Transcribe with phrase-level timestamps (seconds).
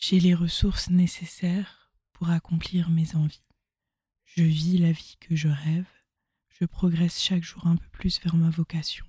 [0.00, 3.42] J'ai les ressources nécessaires pour accomplir mes envies.
[4.26, 5.88] Je vis la vie que je rêve.
[6.60, 9.04] Je progresse chaque jour un peu plus vers ma vocation.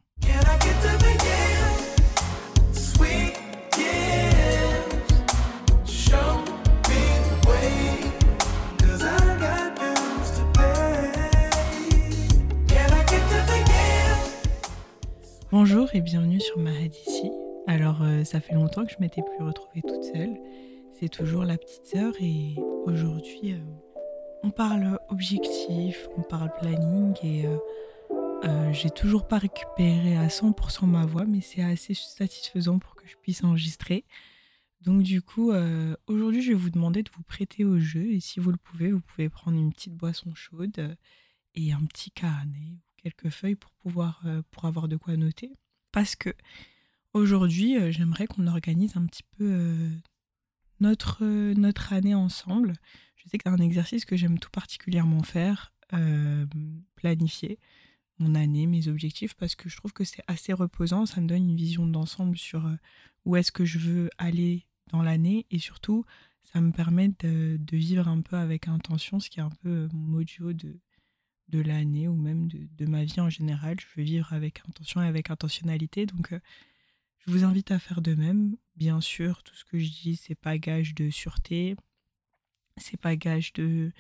[15.51, 17.29] Bonjour et bienvenue sur Mahad ici.
[17.67, 20.35] Alors, euh, ça fait longtemps que je m'étais plus retrouvée toute seule.
[21.07, 23.59] Toujours la petite sœur et aujourd'hui, euh,
[24.43, 31.05] on parle objectif, on parle planning et euh, j'ai toujours pas récupéré à 100% ma
[31.05, 34.05] voix, mais c'est assez satisfaisant pour que je puisse enregistrer.
[34.81, 35.51] Donc du coup,
[36.07, 38.91] aujourd'hui, je vais vous demander de vous prêter au jeu et si vous le pouvez,
[38.91, 40.95] vous pouvez prendre une petite boisson chaude
[41.55, 45.51] et un petit carnet quelques feuilles pour pouvoir euh, pour avoir de quoi noter.
[45.91, 46.33] Parce que
[47.13, 49.89] aujourd'hui, euh, j'aimerais qu'on organise un petit peu euh,
[50.79, 52.73] notre, notre année ensemble.
[53.15, 55.73] Je sais que c'est un exercice que j'aime tout particulièrement faire,
[56.95, 57.59] planifier
[58.19, 61.49] mon année, mes objectifs, parce que je trouve que c'est assez reposant, ça me donne
[61.49, 62.69] une vision d'ensemble sur
[63.25, 66.05] où est-ce que je veux aller dans l'année, et surtout,
[66.43, 69.87] ça me permet de, de, vivre un peu avec intention, ce qui est un peu
[69.93, 70.79] mon mojo de,
[71.49, 73.77] de l'année ou même de, ma vie en général.
[73.79, 76.05] Je veux vivre avec intention et avec intentionnalité.
[76.05, 76.39] Donc, euh,
[77.19, 78.55] je vous invite à faire de même.
[78.75, 81.75] Bien sûr, tout ce que je dis, c'est pas gage de sûreté.
[82.77, 83.91] C'est pas gage de,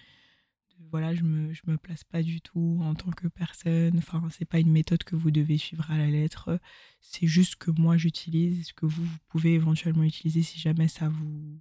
[0.91, 3.97] voilà, je me, je me place pas du tout en tant que personne.
[3.97, 6.59] Enfin, c'est pas une méthode que vous devez suivre à la lettre.
[7.01, 11.09] C'est juste que moi j'utilise, ce que vous, vous pouvez éventuellement utiliser si jamais ça
[11.09, 11.59] vous,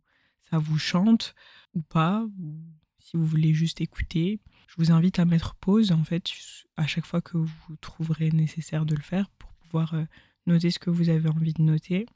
[0.50, 1.34] ça vous chante
[1.74, 2.58] ou pas, ou
[2.98, 4.40] si vous voulez juste écouter.
[4.68, 6.30] Je vous invite à mettre pause en fait
[6.76, 10.04] à chaque fois que vous trouverez nécessaire de le faire pour pouvoir euh,
[10.48, 12.06] noter ce que vous avez envie de noter.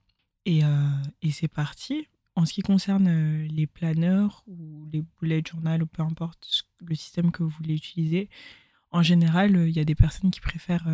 [0.44, 0.88] Et, euh,
[1.22, 2.08] et c'est parti.
[2.34, 6.94] En ce qui concerne euh, les planeurs ou les bullet journal ou peu importe le
[6.94, 8.28] système que vous voulez utiliser,
[8.90, 10.86] en général, il y a des personnes qui préfèrent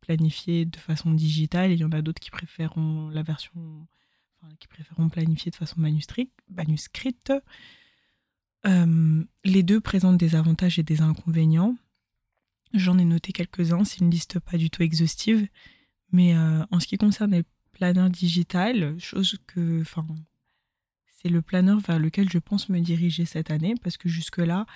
[0.00, 3.88] planifier de façon digitale et il y en a d'autres qui préféreront la version,
[4.60, 6.30] qui préféreront planifier de façon manuscrite.
[6.48, 7.32] manuscrite.
[8.66, 11.76] Euh, les deux présentent des avantages et des inconvénients.
[12.74, 15.48] J'en ai noté quelques-uns, c'est une liste pas du tout exhaustive.
[16.12, 20.06] Mais euh, en ce qui concerne les planeurs digitales, chose que, enfin,
[21.06, 24.66] c'est le planeur vers lequel je pense me diriger cette année parce que jusque-là,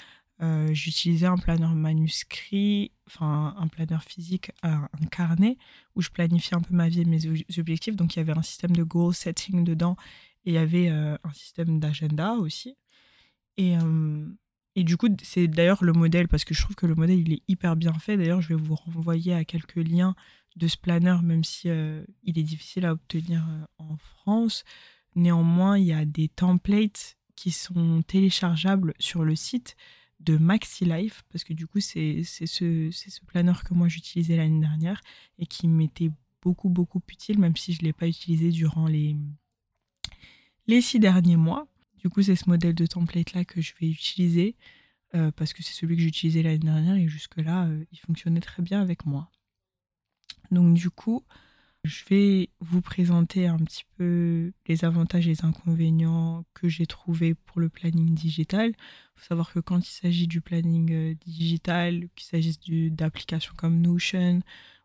[0.42, 5.56] euh, j'utilisais un planeur manuscrit, enfin un planeur physique, un, carnet
[5.94, 7.26] où je planifiais un peu ma vie et mes
[7.58, 7.96] objectifs.
[7.96, 9.96] Donc il y avait un système de goal setting dedans
[10.44, 12.76] et il y avait un système d'agenda aussi.
[13.56, 13.76] Et,
[14.76, 17.32] et du coup, c'est d'ailleurs le modèle, parce que je trouve que le modèle, il
[17.32, 18.16] est hyper bien fait.
[18.16, 20.14] D'ailleurs, je vais vous renvoyer à quelques liens
[20.56, 23.46] de ce planeur, même si il est difficile à obtenir
[23.78, 24.64] en France.
[25.14, 29.76] Néanmoins, il y a des templates qui sont téléchargeables sur le site
[30.20, 35.00] de MaxiLife, parce que du coup, c'est ce, ce planeur que moi j'utilisais l'année dernière
[35.38, 36.10] et qui m'était
[36.42, 39.16] beaucoup, beaucoup utile, même si je ne l'ai pas utilisé durant les,
[40.66, 41.66] les six derniers mois.
[42.04, 44.56] Du coup, c'est ce modèle de template-là que je vais utiliser
[45.14, 48.62] euh, parce que c'est celui que j'utilisais l'année dernière et jusque-là, euh, il fonctionnait très
[48.62, 49.30] bien avec moi.
[50.50, 51.24] Donc du coup,
[51.82, 57.34] je vais vous présenter un petit peu les avantages et les inconvénients que j'ai trouvés
[57.34, 58.68] pour le planning digital.
[58.70, 62.58] Il faut savoir que quand il s'agit du planning euh, digital, qu'il s'agisse
[62.90, 64.40] d'applications comme Notion,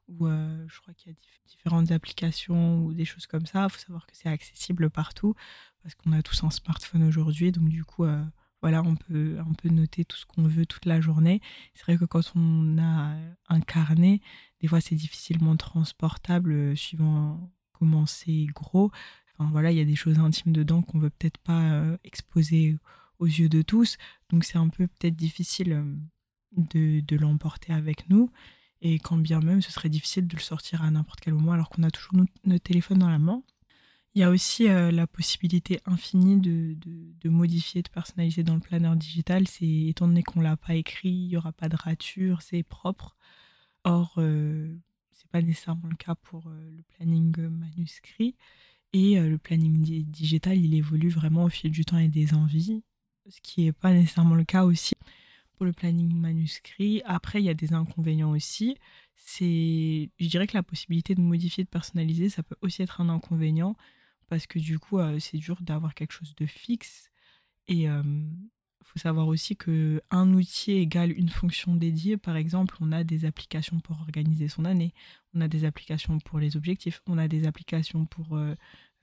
[0.09, 3.79] ou je crois qu'il y a différentes applications ou des choses comme ça, il faut
[3.79, 5.35] savoir que c'est accessible partout
[5.83, 8.05] parce qu'on a tous un smartphone aujourd'hui, donc du coup,
[8.61, 11.41] voilà, on peut, on peut noter tout ce qu'on veut toute la journée.
[11.73, 13.15] C'est vrai que quand on a
[13.47, 14.19] un carnet,
[14.61, 18.91] des fois c'est difficilement transportable suivant comment c'est gros.
[19.37, 22.77] Voilà, il y a des choses intimes dedans qu'on veut peut-être pas exposer
[23.19, 23.97] aux yeux de tous,
[24.29, 25.85] donc c'est un peu peut-être difficile
[26.57, 28.29] de l'emporter avec nous.
[28.81, 31.69] Et quand bien même, ce serait difficile de le sortir à n'importe quel moment alors
[31.69, 32.13] qu'on a toujours
[32.45, 33.43] notre téléphone dans la main.
[34.15, 36.75] Il y a aussi euh, la possibilité infinie de,
[37.21, 39.47] de, modifier, de personnaliser dans le planeur digital.
[39.47, 43.17] C'est étant donné qu'on l'a pas écrit, il y aura pas de rature, c'est propre.
[43.83, 44.75] Or, euh,
[45.11, 48.35] c'est pas nécessairement le cas pour euh, le planning manuscrit.
[48.93, 52.81] Et le planning digital, il évolue vraiment au fil du temps et des envies,
[53.29, 54.95] ce qui n'est pas nécessairement le cas aussi
[55.59, 57.01] pour le planning manuscrit.
[57.03, 58.77] Après, il y a des inconvénients aussi.
[59.17, 63.09] C'est, je dirais que la possibilité de modifier, de personnaliser, ça peut aussi être un
[63.09, 63.75] inconvénient
[64.29, 67.11] parce que du coup, c'est dur d'avoir quelque chose de fixe.
[67.67, 72.15] Et il faut savoir aussi que un outil égale une fonction dédiée.
[72.15, 74.93] Par exemple, on a des applications pour organiser son année,
[75.33, 78.39] on a des applications pour les objectifs, on a des applications pour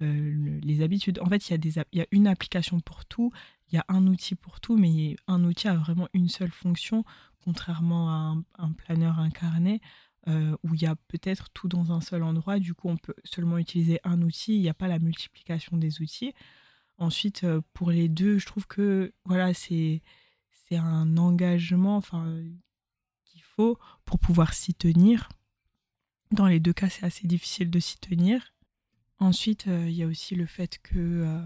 [0.01, 1.19] les habitudes.
[1.21, 3.33] En fait, il y, a une application pour tout,
[3.71, 7.05] il y a un outil pour tout, mais un outil a vraiment une seule fonction,
[7.45, 9.81] contrairement à un, planeur incarné.
[10.27, 12.59] où il y a peut-être tout dans un seul endroit.
[12.59, 14.57] Du coup, on peut seulement utiliser un outil.
[14.57, 16.35] Il n'y a pas la multiplication des outils.
[16.99, 20.03] Ensuite, pour les deux, je trouve que voilà, c'est
[20.69, 22.01] c'est un engagement
[23.25, 25.29] qu'il faut pour pouvoir s'y tenir.
[26.33, 28.53] Dans les deux cas, c'est assez difficile de s'y tenir.
[29.19, 31.41] Ensuite, il y a aussi le fait que,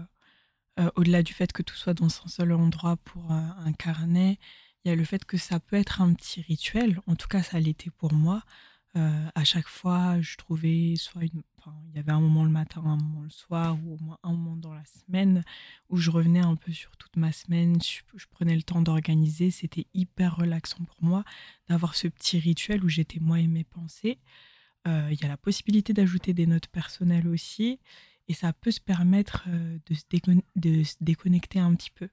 [0.95, 4.37] au-delà du fait que tout soit dans un seul endroit pour un carnet,
[4.83, 6.99] il y a le fait que ça peut être un petit rituel.
[7.07, 8.43] En tout cas, ça l'était pour moi.
[8.97, 11.43] Euh, à chaque fois, je trouvais soit une...
[11.89, 14.31] il y avait un moment le matin, un moment le soir, ou au moins un
[14.31, 15.43] moment dans la semaine
[15.89, 17.79] où je revenais un peu sur toute ma semaine.
[17.81, 19.51] Je, prenais le temps d'organiser.
[19.51, 21.23] C'était hyper relaxant pour moi
[21.69, 24.19] d'avoir ce petit rituel où j'étais moi et mes pensées.
[24.87, 27.79] Euh, il y a la possibilité d'ajouter des notes personnelles aussi,
[28.27, 29.77] et ça peut se permettre euh,
[30.55, 32.09] de, se déconnecter un petit peu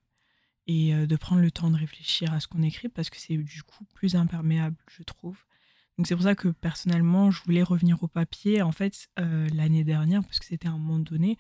[0.67, 3.63] et de prendre le temps de réfléchir à ce qu'on écrit parce que c'est du
[3.63, 5.39] coup plus imperméable, je trouve.
[5.99, 9.83] Donc c'est pour ça que personnellement, je voulais revenir au papier, en fait, euh, l'année
[9.83, 11.37] dernière, parce que c'était un moment donné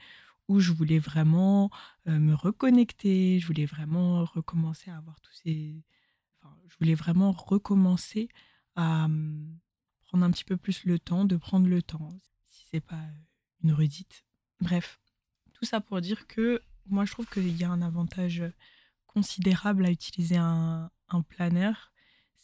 [0.49, 1.71] où je voulais vraiment
[2.09, 5.85] euh, me reconnecter, je voulais vraiment recommencer à avoir tous ces...
[6.43, 8.29] Enfin, je voulais vraiment recommencer
[8.75, 9.57] à hum,
[10.09, 12.11] prendre un petit peu plus le temps, de prendre le temps,
[12.51, 13.05] si c'est pas
[13.63, 14.25] une redite.
[14.61, 15.01] Bref,
[15.53, 18.43] tout ça pour dire que moi, je trouve qu'il y a un avantage
[19.07, 21.93] considérable à utiliser un, un planeur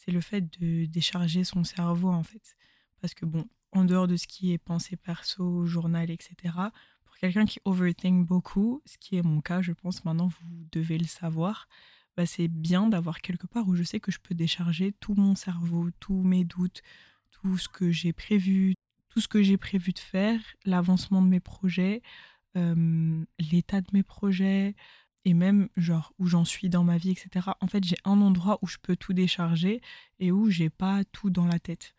[0.05, 2.56] c'est le fait de décharger son cerveau en fait.
[3.00, 6.55] Parce que bon, en dehors de ce qui est pensée perso, journal, etc.,
[7.05, 10.99] pour quelqu'un qui overthink beaucoup, ce qui est mon cas, je pense maintenant vous devez
[10.99, 11.69] le savoir,
[12.16, 15.34] bah, c'est bien d'avoir quelque part où je sais que je peux décharger tout mon
[15.34, 16.82] cerveau, tous mes doutes,
[17.44, 18.75] tout ce que j'ai prévu,
[19.11, 22.00] tout ce que j'ai prévu de faire, l'avancement de mes projets,
[22.55, 24.75] l'état de mes projets,
[25.26, 27.50] et même genre où j'en suis dans ma vie, etc.
[27.61, 29.82] En fait, j'ai un endroit où je peux tout décharger
[30.19, 31.94] et où j'ai pas tout dans la tête.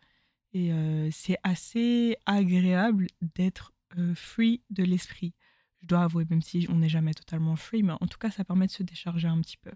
[0.52, 0.72] Et
[1.12, 3.06] c'est assez agréable
[3.36, 3.72] d'être
[4.16, 5.32] free de l'esprit.
[5.82, 8.44] Je dois avouer, même si on n'est jamais totalement free, mais en tout cas, ça
[8.44, 9.70] permet de se décharger un petit peu.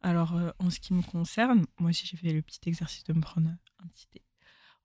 [0.00, 3.20] Alors, en ce qui me concerne, moi aussi j'ai fait le petit exercice de me
[3.20, 4.22] prendre un petit thé.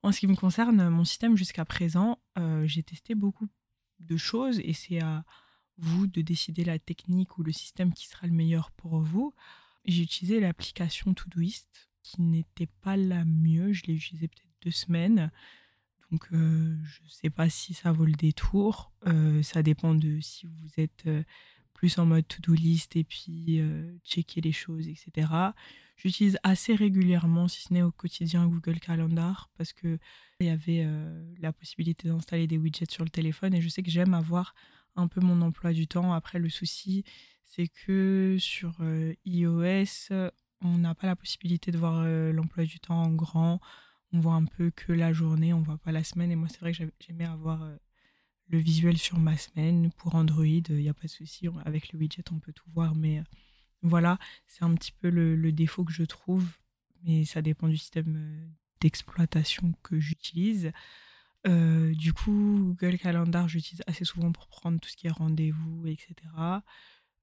[0.06, 2.20] En ce qui me concerne, mon système jusqu'à présent,
[2.62, 3.48] j'ai testé beaucoup
[3.98, 5.24] de choses et c'est à
[5.78, 9.34] vous de décider la technique ou le système qui sera le meilleur pour vous.
[9.84, 13.72] J'ai utilisé l'application Todoist qui n'était pas la mieux.
[13.72, 15.32] Je l'ai utilisée peut-être deux semaines.
[16.12, 18.92] Donc euh, je ne sais pas si ça vaut le détour.
[19.08, 21.24] Euh, ça dépend de si vous êtes euh,
[21.74, 23.60] plus en mode to-do list et puis
[24.04, 25.26] checker les choses, etc.
[25.96, 29.98] J'utilise assez régulièrement, si ce n'est au quotidien, Google Calendar parce que
[30.40, 30.86] il y avait
[31.40, 34.54] la possibilité d'installer des widgets sur le téléphone et je sais que j'aime avoir
[34.96, 36.12] un peu mon emploi du temps.
[36.12, 37.04] Après, le souci,
[37.44, 40.10] c'est que sur euh, iOS,
[40.62, 43.60] on n'a pas la possibilité de voir euh, l'emploi du temps en grand.
[44.12, 46.32] On voit un peu que la journée, on voit pas la semaine.
[46.32, 47.76] Et moi, c'est vrai que j'aimais avoir euh,
[48.48, 49.90] le visuel sur ma semaine.
[49.92, 51.48] Pour Android, il n'y a pas de souci.
[51.64, 52.94] Avec le widget, on peut tout voir.
[52.94, 53.22] Mais
[53.88, 56.46] voilà, c'est un petit peu le, défaut que je trouve.
[57.04, 58.50] Mais ça dépend du système
[58.80, 60.72] d'exploitation que j'utilise.
[61.46, 65.86] Euh, du coup, Google Calendar, j'utilise assez souvent pour prendre tout ce qui est rendez-vous,
[65.86, 66.14] etc.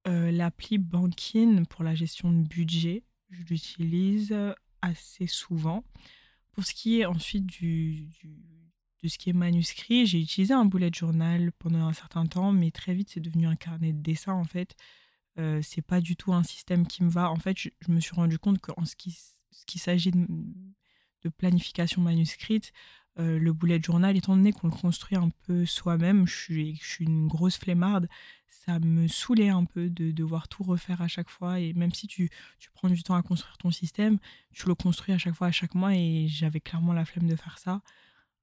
[0.08, 4.36] Euh, l'appli Bankin pour la gestion de budget, je l'utilise
[4.82, 5.84] assez souvent.
[6.52, 8.08] Pour ce qui est ensuite du,
[9.04, 12.72] de ce qui est manuscrit, j'ai utilisé un bullet journal pendant un certain temps, mais
[12.72, 14.76] très vite c'est devenu un carnet de dessin en fait.
[15.40, 17.32] Euh, c'est pas du tout un système qui me va.
[17.32, 22.02] En fait, je, me suis rendu compte qu'en ce qui, ce qui s'agit de, planification
[22.02, 22.74] manuscrite,
[23.20, 26.86] euh, le bullet journal, étant donné qu'on le construit un peu soi-même, je suis, je
[26.86, 28.08] suis une grosse flemmarde,
[28.48, 31.60] ça me saoulait un peu de devoir tout refaire à chaque fois.
[31.60, 34.20] Et même si tu, tu, prends du temps à construire ton système,
[34.52, 37.36] tu le construis à chaque fois, à chaque mois, et j'avais clairement la flemme de
[37.36, 37.82] faire ça.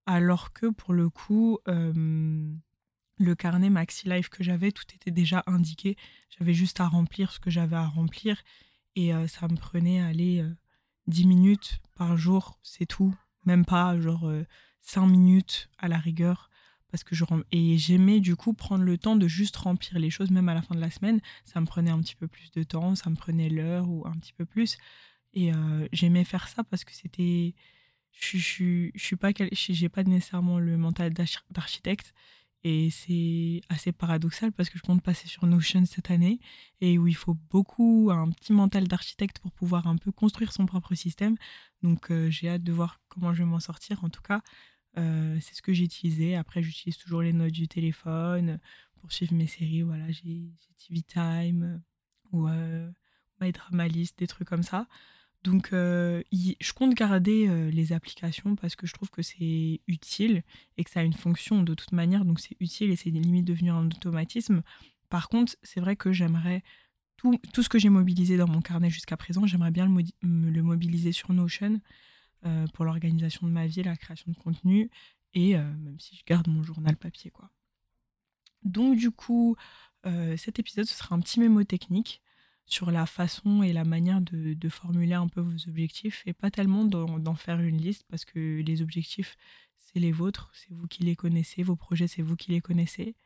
[0.07, 2.53] Alors que pour le coup, euh,
[3.21, 5.97] le carnet Maxi Life que j'avais, tout était déjà indiqué.
[6.37, 8.43] J'avais juste à remplir ce que j'avais à remplir.
[8.97, 10.45] Et euh, ça me prenait, aller
[11.07, 13.15] 10 minutes par jour, c'est tout
[13.47, 14.45] même pas genre euh,
[14.81, 16.51] cinq minutes à la rigueur
[16.91, 20.31] parce que je et j'aimais du coup prendre le temps de juste remplir les choses
[20.31, 22.63] même à la fin de la semaine ça me prenait un petit peu plus de
[22.63, 24.77] temps ça me prenait l'heure ou un petit peu plus
[25.33, 27.55] et euh, j'aimais faire ça parce que c'était
[28.13, 31.13] je, je, je suis pas j'ai pas nécessairement le mental
[31.51, 32.13] d'architecte
[32.63, 36.41] et c'est assez paradoxal parce que je compte passer sur Notion cette année
[36.81, 40.67] et où il faut beaucoup, un petit mental d'architecte pour pouvoir un peu construire son
[40.67, 41.37] propre système.
[41.83, 44.05] Donc euh, j'ai hâte de voir comment je vais m'en sortir.
[44.05, 44.43] En tout cas,
[44.99, 46.37] euh, c'est ce que j'ai utilisé.
[46.37, 48.59] Après, j'utilise toujours les notes du téléphone
[49.01, 49.83] pour suivre mes séries.
[49.83, 51.83] Voilà, j'ai TV Time
[52.33, 52.47] ou
[53.41, 54.87] My Drama List, des trucs comme ça.
[55.43, 60.43] Donc, je compte garder les applications parce que je trouve que c'est utile
[60.77, 62.25] et que ça a une fonction de toute manière.
[62.25, 64.63] Donc, c'est utile et c'est limite devenu un automatisme.
[65.09, 66.63] Par contre, c'est vrai que j'aimerais
[67.17, 71.13] tout, ce que j'ai mobilisé dans mon carnet jusqu'à présent, j'aimerais bien le, le, mobiliser
[71.13, 71.81] sur Notion
[72.73, 74.91] pour l'organisation de ma vie, la création de contenu
[75.35, 77.51] et même si je garde mon journal papier, quoi.
[78.63, 79.57] Donc, du coup,
[80.37, 82.23] cet épisode, ce sera un petit mémo technique
[82.71, 86.85] sur la façon et la manière de, formuler un peu vos objectifs et pas tellement
[86.85, 89.37] d'en faire une liste parce que les objectifs,
[89.77, 93.17] c'est les vôtres, c'est vous qui les connaissez, vos projets, c'est vous qui les connaissez.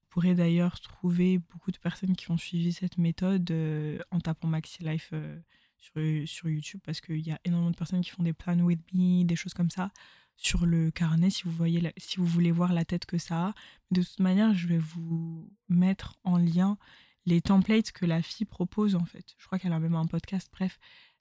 [0.00, 4.48] Vous pourrez d'ailleurs trouver beaucoup de personnes qui ont suivi cette méthode euh, en tapant
[4.48, 5.38] Maxi Life euh,
[5.76, 8.80] sur, sur YouTube parce qu'il y a énormément de personnes qui font des plans with
[8.94, 9.90] me, des choses comme ça
[10.38, 13.54] sur le carnet si vous, voyez si vous voulez voir la tête que ça a.
[13.90, 16.78] De toute manière, je vais vous mettre en lien
[17.28, 19.34] les templates que la fille propose en fait.
[19.36, 20.78] Je crois qu'elle a même un podcast, bref,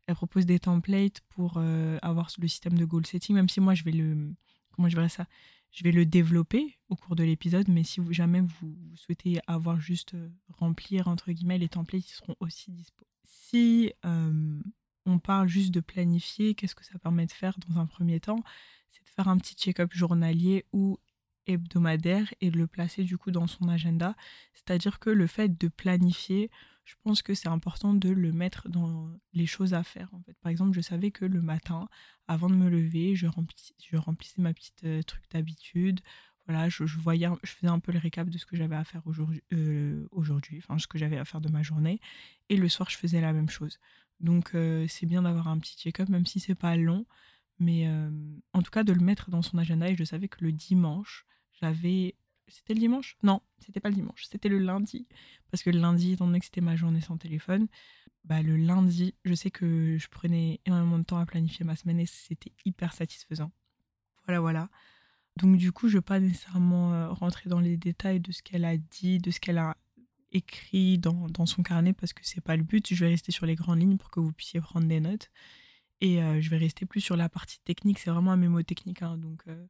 [0.07, 3.75] elle propose des templates pour euh, avoir le système de goal setting, même si moi
[3.75, 4.33] je vais le
[4.71, 5.25] comment je verrais ça,
[5.71, 9.79] je vais le développer au cours de l'épisode, mais si vous, jamais vous, souhaitez avoir
[9.79, 13.05] juste euh, remplir entre guillemets les templates, ils seront aussi dispo.
[13.25, 14.61] Si euh,
[15.05, 18.43] on parle juste de planifier, qu'est-ce que ça permet de faire dans un premier temps?
[18.91, 20.99] C'est de faire un petit check-up journalier ou
[21.47, 24.15] hebdomadaire et de le placer du coup dans son agenda.
[24.53, 26.51] C'est-à-dire que le fait de planifier,
[26.87, 30.09] je pense que c'est important de le mettre dans les choses à faire.
[30.13, 30.33] En fait.
[30.41, 31.89] Par exemple, je savais que le matin,
[32.29, 35.99] avant de me lever, je, remplissais, je remplissais ma petite euh, truc d'habitude.
[36.47, 39.01] Voilà, je, voyais, je faisais un peu le récap de ce que j'avais à faire
[39.05, 41.99] aujourd'hui, euh, aujourd'hui, enfin ce que j'avais à faire de ma journée.
[42.47, 43.79] Et le soir, je faisais la même chose.
[44.21, 47.05] Donc euh, c'est bien d'avoir un petit check-up, même si c'est pas long.
[47.59, 47.89] Mais
[48.53, 49.89] en tout cas, de le mettre dans son agenda.
[49.89, 51.25] Et je savais que le dimanche,
[51.61, 52.15] j'avais.
[52.47, 53.17] C'était le dimanche?
[53.23, 55.05] Non, c'était pas le dimanche, c'était le lundi.
[55.51, 57.67] Parce que le lundi, étant donné que c'était ma journée sans téléphone,
[58.23, 61.99] bah, le lundi, je sais que je prenais énormément de temps à planifier ma semaine
[61.99, 63.51] et c'était hyper satisfaisant.
[64.25, 64.69] Voilà, voilà.
[65.37, 68.41] Donc, du coup, je ne vais pas nécessairement euh, rentrer dans les détails de ce
[68.41, 69.77] qu'elle a dit, de ce qu'elle a
[70.33, 72.93] écrit dans, dans, son carnet parce que c'est pas le but.
[72.93, 75.29] Je vais rester sur les grandes lignes pour que vous puissiez prendre des notes.
[76.01, 77.99] Et euh, je vais rester plus sur la partie technique.
[77.99, 79.01] C'est vraiment un mémo technique.
[79.01, 79.67] Hein, donc, euh,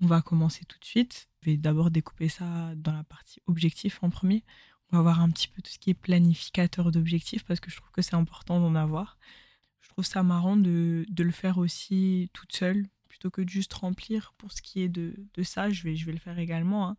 [0.00, 1.28] on va commencer tout de suite.
[1.40, 4.44] Je vais d'abord découper ça dans la partie objectif en premier.
[4.90, 7.76] On va voir un petit peu tout ce qui est planificateur d'objectifs parce que je
[7.76, 9.18] trouve que c'est important d'en avoir.
[9.80, 14.34] Je trouve ça marrant de, le faire aussi toute seule plutôt que de juste remplir.
[14.38, 16.88] Pour ce qui est de, ça, je vais, je vais le faire également.
[16.88, 16.96] Hein.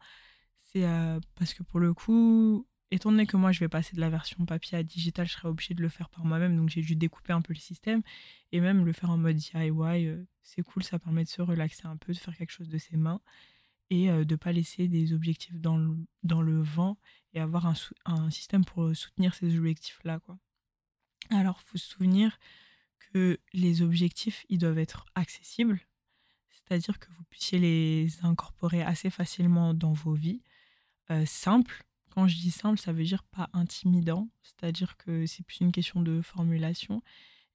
[0.72, 4.02] C'est euh, parce que pour le coup, étant donné que moi je vais passer de
[4.02, 6.56] la version papier à digital, je serai obligée de le faire par moi-même.
[6.56, 8.02] Donc j'ai dû découper un peu le système
[8.52, 10.08] et même le faire en mode DIY.
[10.08, 12.78] Euh, c'est cool, ça permet de se relaxer un peu, de faire quelque chose de
[12.78, 13.22] ses mains
[13.90, 16.98] et euh, de pas laisser des objectifs dans le, vent
[17.34, 17.74] et avoir un,
[18.06, 20.20] un système pour soutenir ces objectifs-là.
[20.20, 20.38] quoi.
[21.30, 22.40] Alors, faut se souvenir
[23.14, 25.80] que les objectifs, ils doivent être accessibles,
[26.50, 30.42] c'est-à-dire que vous puissiez les incorporer assez facilement dans vos vies,
[31.12, 31.84] euh, simples
[32.20, 36.02] quand je dis simple, ça veut dire pas intimidant, c'est-à-dire que c'est plus une question
[36.02, 37.02] de formulation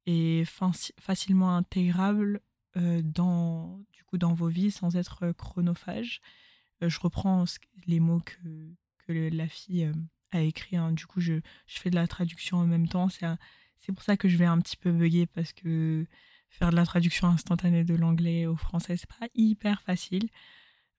[0.07, 2.41] et facilement intégrable
[2.79, 6.23] euh, dans, du coup, dans vos vies sans être chronophage.
[6.83, 7.45] Euh, je reprends
[7.87, 8.39] les mots que,
[9.07, 9.93] que la fille euh,
[10.31, 10.77] a écrit.
[10.77, 10.93] Hein.
[10.93, 11.35] Du coup, je,
[11.67, 13.11] je, fais de la traduction en même temps.
[13.11, 16.07] C'est pour ça que je vais un petit peu bugger parce que
[16.49, 20.31] faire de la traduction instantanée de l'anglais au français, c'est pas hyper facile.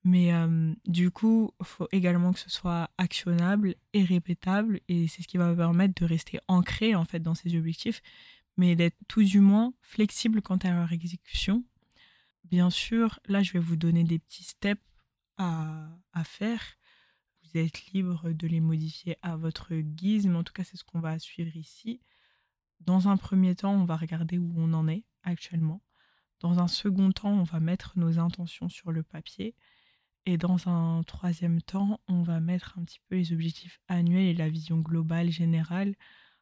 [0.06, 4.78] Mais euh, du coup, il faut également que ce soit actionnable et répétable.
[4.86, 8.02] Et c'est ce qui va me permettre de rester ancré en fait dans ces objectifs,
[8.56, 11.64] mais d'être tout du moins flexible quant à leur exécution.
[12.44, 14.80] Bien sûr, là, je vais vous donner des petits steps
[15.38, 16.62] à, à faire.
[17.42, 20.84] Vous êtes libre de les modifier à votre guise, mais en tout cas, c'est ce
[20.84, 22.00] qu'on va suivre ici.
[22.78, 25.82] Dans un premier temps, on va regarder où on en est actuellement.
[26.38, 29.56] Dans un second temps, on va mettre nos intentions sur le papier.
[30.26, 34.34] Et dans un troisième temps, on va mettre un petit peu les objectifs annuels et
[34.34, 35.94] la vision globale, générale.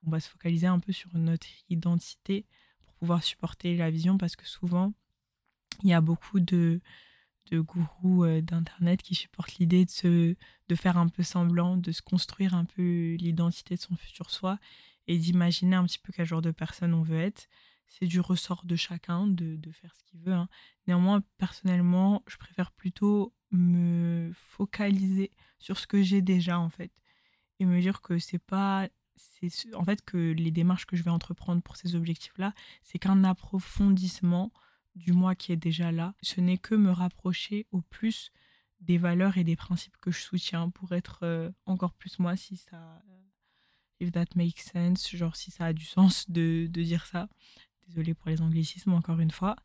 [0.06, 2.46] On va se focaliser un peu sur notre identité
[2.86, 4.94] pour pouvoir supporter la vision parce que souvent,
[5.82, 6.80] il y a beaucoup de,
[7.50, 10.34] de gourous euh, d'Internet qui supportent l'idée de, se,
[10.68, 14.58] de faire un peu semblant, de se construire un peu l'identité de son futur soi
[15.08, 17.48] et d'imaginer un petit peu quel genre de personne on veut être.
[17.86, 20.32] C'est du ressort de chacun de, de faire ce qu'il veut.
[20.32, 20.48] Hein.
[20.86, 26.92] Néanmoins, personnellement, je préfère plutôt me focaliser sur ce que j'ai déjà en fait
[27.60, 31.10] et me dire que c'est pas c'est en fait que les démarches que je vais
[31.10, 34.52] entreprendre pour ces objectifs là c'est qu'un approfondissement
[34.96, 38.30] du moi qui est déjà là ce n'est que me rapprocher au plus
[38.80, 42.56] des valeurs et des principes que je soutiens pour être euh, encore plus moi si
[42.56, 43.02] ça
[44.00, 47.28] if that makes sense genre si ça a du sens de, de dire ça
[47.88, 49.56] désolée pour les anglicismes encore une fois.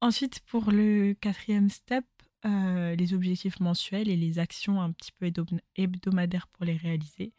[0.00, 2.04] Ensuite pour le quatrième step
[2.46, 5.30] euh, les objectifs mensuels et les actions un petit peu
[5.76, 7.32] hebdomadaires pour les réaliser.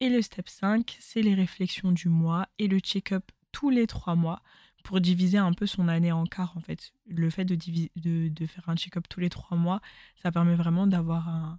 [0.00, 4.14] Et le step 5 c'est les réflexions du mois et le check-up tous les trois
[4.14, 4.42] mois
[4.86, 6.92] pour diviser un peu son année en quart en fait.
[7.08, 7.56] Le fait de,
[7.96, 9.80] de, de faire un check-up tous les trois mois,
[10.22, 11.58] ça permet vraiment d'avoir un...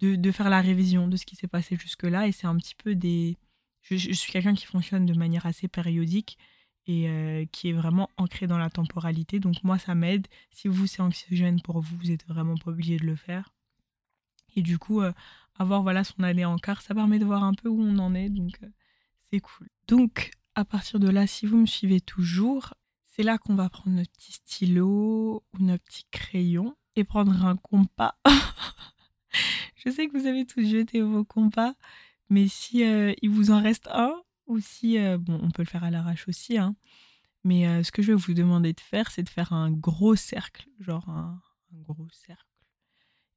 [0.00, 2.74] De, de, faire la révision de ce qui s'est passé jusque-là et c'est un petit
[2.74, 3.38] peu des...
[3.80, 6.36] Je, suis quelqu'un qui fonctionne de manière assez périodique
[6.86, 9.40] et euh, qui est vraiment ancré dans la temporalité.
[9.40, 10.26] Donc moi, ça m'aide.
[10.50, 13.52] Si vous, c'est anxiogène pour vous, vous n'êtes vraiment pas obligé de le faire.
[14.54, 15.12] Et du coup, euh,
[15.58, 18.14] avoir voilà son année en quart, ça permet de voir un peu où on en
[18.14, 18.28] est.
[18.28, 18.68] Donc euh,
[19.30, 19.68] c'est cool.
[19.88, 22.74] Donc à partir de là, si vous me suivez toujours,
[23.04, 27.56] c'est là qu'on va prendre notre petit stylo ou notre petit crayon et prendre un
[27.56, 28.16] compas.
[29.74, 31.74] je sais que vous avez tous jeté vos compas,
[32.30, 34.14] mais si il vous en reste un,
[34.46, 36.76] ou si, euh, bon, on peut le faire à l'arrache aussi, hein,
[37.44, 40.16] mais euh, ce que je vais vous demander de faire, c'est de faire un gros
[40.16, 41.40] cercle, genre un,
[41.72, 42.44] gros cercle,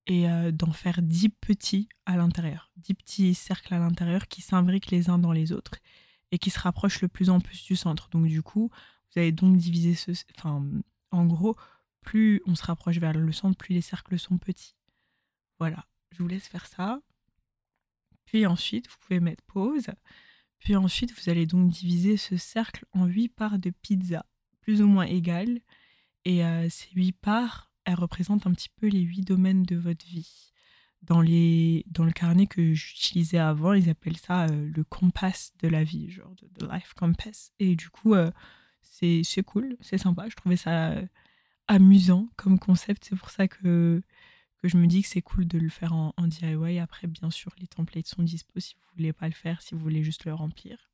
[0.08, 5.10] et d'en faire dix petits à l'intérieur, dix petits cercles à l'intérieur qui s'imbriquent les
[5.10, 5.76] uns dans les autres
[6.32, 8.10] et qui se rapproche le plus en plus du centre.
[8.10, 10.12] Donc du coup, vous allez donc diviser ce...
[10.38, 10.64] Enfin,
[11.12, 11.56] en gros,
[12.02, 14.76] plus on se rapproche vers le centre, plus les cercles sont petits.
[15.60, 17.02] Voilà, je vous laisse faire ça.
[18.26, 19.88] Puis ensuite, vous pouvez mettre pause.
[20.60, 24.26] Puis ensuite, vous allez donc diviser ce cercle en huit parts de pizza,
[24.62, 25.62] plus ou moins égales.
[26.26, 30.06] Et euh, ces huit parts, elles représentent un petit peu les huit domaines de votre
[30.06, 30.50] vie
[31.04, 35.68] dans, les, dans le carnet que j'utilisais avant, ils appellent ça euh, le compass de
[35.68, 37.52] la vie, genre de life compass.
[37.60, 38.32] Et du coup, euh,
[38.82, 40.28] c'est cool, c'est sympa.
[40.30, 41.06] Je trouvais ça euh,
[41.68, 43.06] amusant comme concept.
[43.06, 44.02] C'est pour ça que,
[44.62, 46.80] que je me dis que c'est cool de le faire en, DIY.
[46.80, 49.82] Après, bien sûr, les templates sont dispo si vous voulez pas le faire, si vous
[49.82, 50.90] voulez juste le remplir.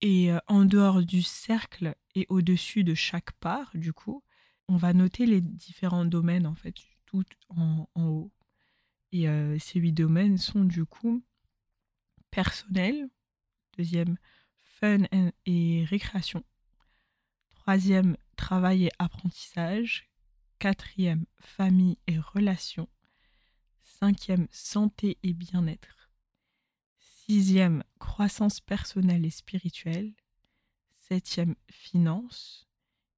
[0.00, 4.22] Et en dehors du cercle et au-dessus de chaque part, du coup,
[4.68, 6.74] on va noter les différents domaines, en fait,
[7.06, 8.32] tout en, en haut.
[9.12, 11.22] Et euh, ces huit domaines sont du coup
[12.30, 13.10] personnel,
[13.76, 14.16] deuxième
[14.62, 15.04] fun
[15.44, 16.42] et récréation,
[17.54, 20.08] troisième travail et apprentissage,
[20.62, 22.88] quatrième famille et relations,
[23.82, 26.08] cinquième santé et bien-être,
[27.00, 30.14] sixième croissance personnelle et spirituelle,
[30.94, 32.68] septième finance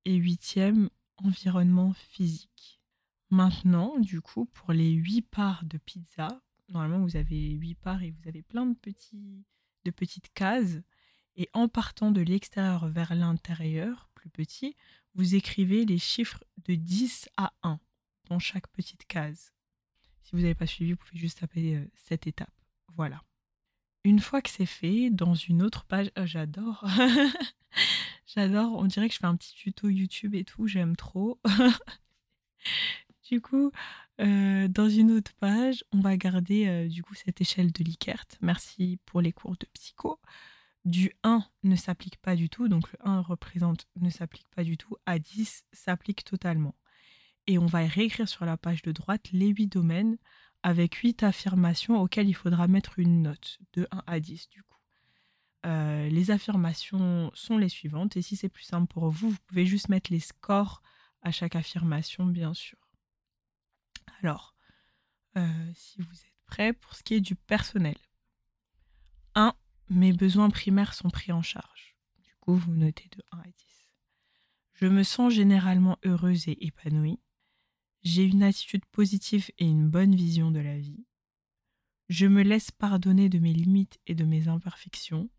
[0.06, 2.80] et huitième environnement physique.
[3.28, 8.10] Maintenant, du coup, pour les 8 parts de pizza, normalement vous avez 8 parts et
[8.12, 8.76] vous avez plein de,
[9.84, 10.80] de petites cases.
[11.36, 14.76] Et en partant de l'extérieur vers l'intérieur, plus petit,
[15.14, 17.78] vous écrivez les chiffres de 10 à 1
[18.28, 19.52] dans chaque petite case.
[20.22, 22.52] Si vous n'avez pas suivi, vous pouvez juste taper euh, cette étape.
[22.96, 23.22] Voilà.
[24.04, 26.84] Une fois que c'est fait, dans une autre page, oh, j'adore.
[28.26, 31.40] j'adore, on dirait que je fais un petit tuto YouTube et tout, j'aime trop.
[33.30, 33.72] Du coup,
[34.20, 38.26] euh, dans une autre page, on va garder euh, du coup cette échelle de Likert.
[38.42, 40.20] Merci pour les cours de psycho.
[40.84, 44.76] Du 1 ne s'applique pas du tout, donc le 1 représente ne s'applique pas du
[44.76, 46.74] tout, à 10 s'applique totalement.
[47.46, 50.18] Et on va réécrire sur la page de droite les 8 domaines
[50.62, 54.78] avec 8 affirmations auxquelles il faudra mettre une note de 1 à 10 du coup.
[55.66, 59.64] Euh, les affirmations sont les suivantes et si c'est plus simple pour vous, vous pouvez
[59.64, 60.82] juste mettre les scores
[61.22, 62.78] à chaque affirmation bien sûr.
[64.22, 64.54] Alors,
[65.36, 67.96] euh, si vous êtes prêts, pour ce qui est du personnel.
[69.34, 69.54] 1.
[69.90, 71.96] Mes besoins primaires sont pris en charge.
[72.18, 73.52] Du coup, vous notez de 1 à 10.
[74.74, 77.20] Je me sens généralement heureuse et épanouie.
[78.02, 81.06] J'ai une attitude positive et une bonne vision de la vie.
[82.08, 85.30] Je me laisse pardonner de mes limites et de mes imperfections.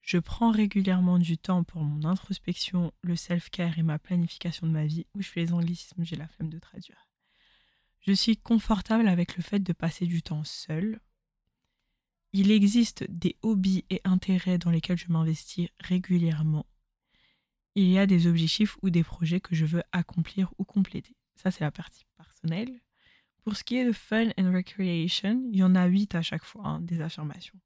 [0.00, 4.86] Je prends régulièrement du temps pour mon introspection, le self-care et ma planification de ma
[4.86, 5.06] vie.
[5.14, 7.08] Où je fais les anglicismes, j'ai la flemme de traduire.
[8.00, 11.00] Je suis confortable avec le fait de passer du temps seul.
[12.38, 16.66] Il existe des hobbies et intérêts dans lesquels je m'investis régulièrement.
[17.76, 21.16] Il y a des objectifs ou des projets que je veux accomplir ou compléter.
[21.36, 22.82] Ça, c'est la partie personnelle.
[23.42, 26.44] Pour ce qui est de fun and recreation, il y en a huit à chaque
[26.44, 27.58] fois, hein, des affirmations.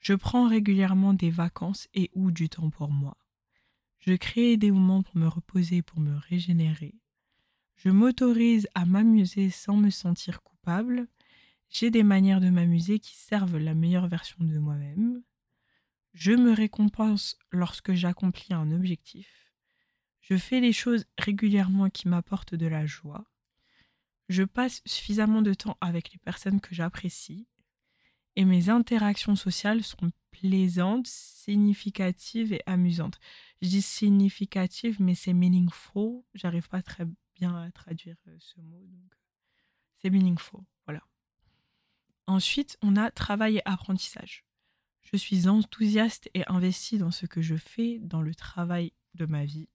[0.00, 3.16] Je prends régulièrement des vacances et ou du temps pour moi.
[4.00, 6.96] Je crée des moments pour me reposer, pour me régénérer.
[7.76, 11.06] Je m'autorise à m'amuser sans me sentir coupable.
[11.70, 15.22] J'ai des manières de m'amuser qui servent la meilleure version de moi-même.
[16.14, 19.52] Je me récompense lorsque j'accomplis un objectif.
[20.20, 23.24] Je fais les choses régulièrement qui m'apportent de la joie.
[24.28, 27.46] Je passe suffisamment de temps avec les personnes que j'apprécie
[28.38, 33.18] et mes interactions sociales sont plaisantes, significatives et amusantes.
[33.60, 36.22] Je dis significative, mais c'est meaningful.
[36.34, 37.04] J'arrive pas très
[37.34, 39.12] bien à traduire euh, ce mot, donc
[39.96, 40.60] c'est meaningful.
[40.86, 41.02] Voilà.
[42.28, 44.44] Ensuite, on a travail et apprentissage.
[45.00, 49.46] Je suis enthousiaste et investie dans ce que je fais, dans le travail de ma
[49.46, 49.70] vie.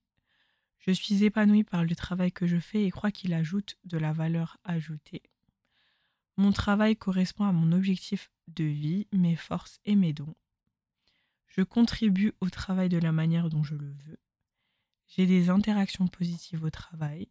[0.77, 4.13] Je suis épanouie par le travail que je fais et crois qu'il ajoute de la
[4.13, 5.23] valeur ajoutée.
[6.37, 10.35] Mon travail correspond à mon objectif de vie, mes forces et mes dons.
[11.47, 14.19] Je contribue au travail de la manière dont je le veux.
[15.07, 17.29] J'ai des interactions positives au travail.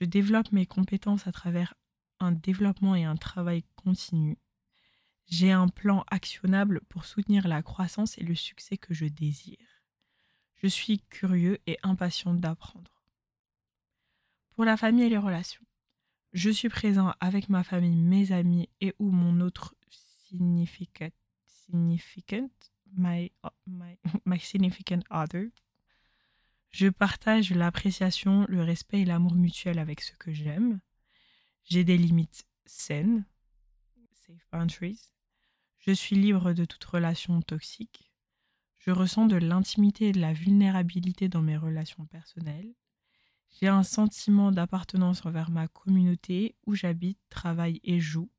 [0.00, 1.74] Je développe mes compétences à travers
[2.20, 4.38] un développement et un travail continu.
[5.26, 9.82] J'ai un plan actionnable pour soutenir la croissance et le succès que je désire.
[10.62, 13.02] Je suis curieux et impatient d'apprendre.
[14.50, 15.64] Pour la famille et les relations,
[16.32, 21.10] je suis présent avec ma famille, mes amis et ou mon autre significant,
[21.46, 22.50] significant
[22.96, 23.32] my,
[23.66, 25.50] my, my significant other.
[26.70, 30.80] Je partage l'appréciation, le respect et l'amour mutuel avec ceux que j'aime.
[31.68, 33.24] J'ai des limites saines,
[34.12, 35.10] safe boundaries.
[35.78, 38.12] Je suis libre de toute relation toxique.
[38.78, 42.72] Je ressens de l'intimité et de la vulnérabilité dans mes relations personnelles.
[43.50, 48.30] J'ai un sentiment d'appartenance envers ma communauté où j'habite, travaille et joue.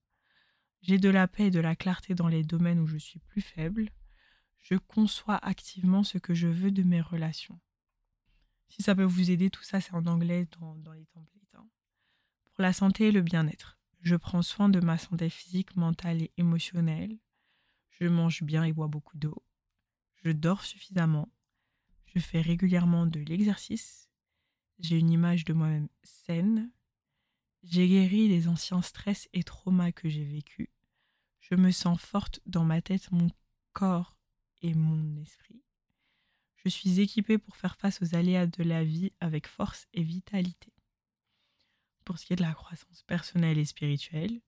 [0.81, 3.41] J'ai de la paix et de la clarté dans les domaines où je suis plus
[3.41, 3.89] faible.
[4.61, 7.59] Je conçois activement ce que je veux de mes relations.
[8.69, 11.55] Si ça peut vous aider, tout ça c'est en anglais dans, les templates.
[11.55, 11.67] Hein.
[12.57, 16.31] Pour la santé et le bien-être, je prends soin de ma santé physique, mentale et
[16.37, 17.19] émotionnelle.
[17.91, 19.45] Je mange bien et bois beaucoup d'eau.
[20.23, 21.29] Je dors suffisamment.
[22.07, 24.09] Je fais régulièrement de l'exercice.
[24.79, 26.71] J'ai une image de moi-même saine.
[27.61, 30.69] J'ai guéri des anciens stress et traumas que j'ai vécus.
[31.41, 33.29] Je me sens forte dans ma tête, mon
[33.73, 34.17] corps
[34.63, 35.61] et mon esprit.
[36.55, 40.73] Je suis équipée pour faire face aux aléas de la vie avec force et vitalité.
[42.07, 44.39] Pour ce qui est de la croissance personnelle et spirituelle,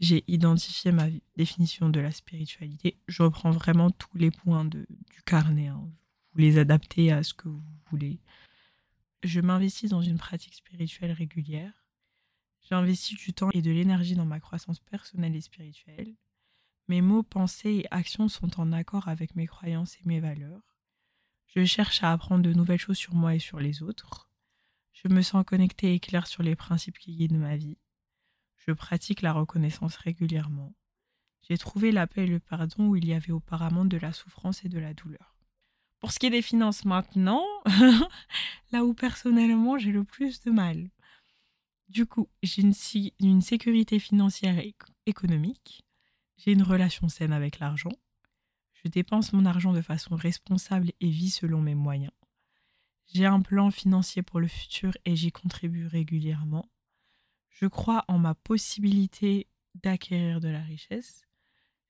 [0.00, 2.98] j'ai identifié ma définition de la spiritualité.
[3.06, 4.88] Je reprends vraiment tous les points du
[5.24, 5.68] carnet.
[5.68, 5.88] Hein.
[6.32, 8.18] Vous les adaptez à ce que vous voulez.
[9.22, 11.86] Je m'investis dans une pratique spirituelle régulière.
[12.68, 16.12] J'investis du temps et de l'énergie dans ma croissance personnelle et spirituelle.
[16.88, 20.74] Mes mots, pensées et actions sont en accord avec mes croyances et mes valeurs.
[21.54, 24.25] Je cherche à apprendre de nouvelles choses sur moi et sur les autres.
[25.04, 27.76] Je me sens connectée et claire sur les principes qui guident ma vie.
[28.56, 30.74] Je pratique la reconnaissance régulièrement.
[31.42, 34.64] J'ai trouvé la paix et le pardon où il y avait auparavant de la souffrance
[34.64, 35.36] et de la douleur.
[36.00, 37.44] Pour ce qui est des finances maintenant,
[38.72, 40.90] là où personnellement j'ai le plus de mal.
[41.88, 45.84] Du coup, j'ai une, sécurité financière et économique.
[46.38, 47.92] J'ai une relation saine avec l'argent.
[48.72, 52.12] Je dépense mon argent de façon responsable et vis selon mes moyens.
[53.12, 56.68] J'ai un plan financier pour le futur et j'y contribue régulièrement.
[57.48, 61.26] Je crois en ma possibilité d'acquérir de la richesse.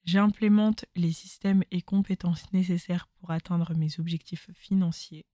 [0.05, 5.27] J'implémente les systèmes et compétences nécessaires pour atteindre mes objectifs financiers.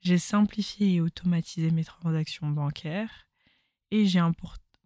[0.00, 3.26] J'ai simplifié et automatisé mes transactions bancaires
[3.90, 4.32] et j'ai un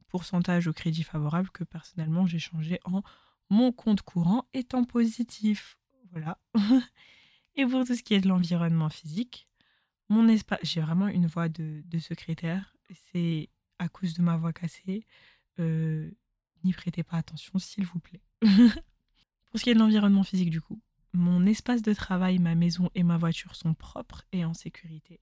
[0.09, 3.03] pourcentage au crédit favorable que personnellement j'ai changé en
[3.51, 5.79] mon compte courant étant positif.
[6.13, 6.39] Voilà.
[7.55, 9.49] et pour tout ce qui est de l'environnement physique,
[10.09, 12.75] mon espace, j'ai vraiment une voix de, de secrétaire.
[13.13, 15.07] C'est à cause de ma voix cassée,
[15.59, 16.11] euh,
[16.65, 18.23] n'y prêtez pas attention, s'il vous plaît.
[18.43, 20.81] Pour ce qui est de l'environnement physique, du coup,
[21.13, 25.21] mon espace de travail, ma maison et ma voiture sont propres et en sécurité.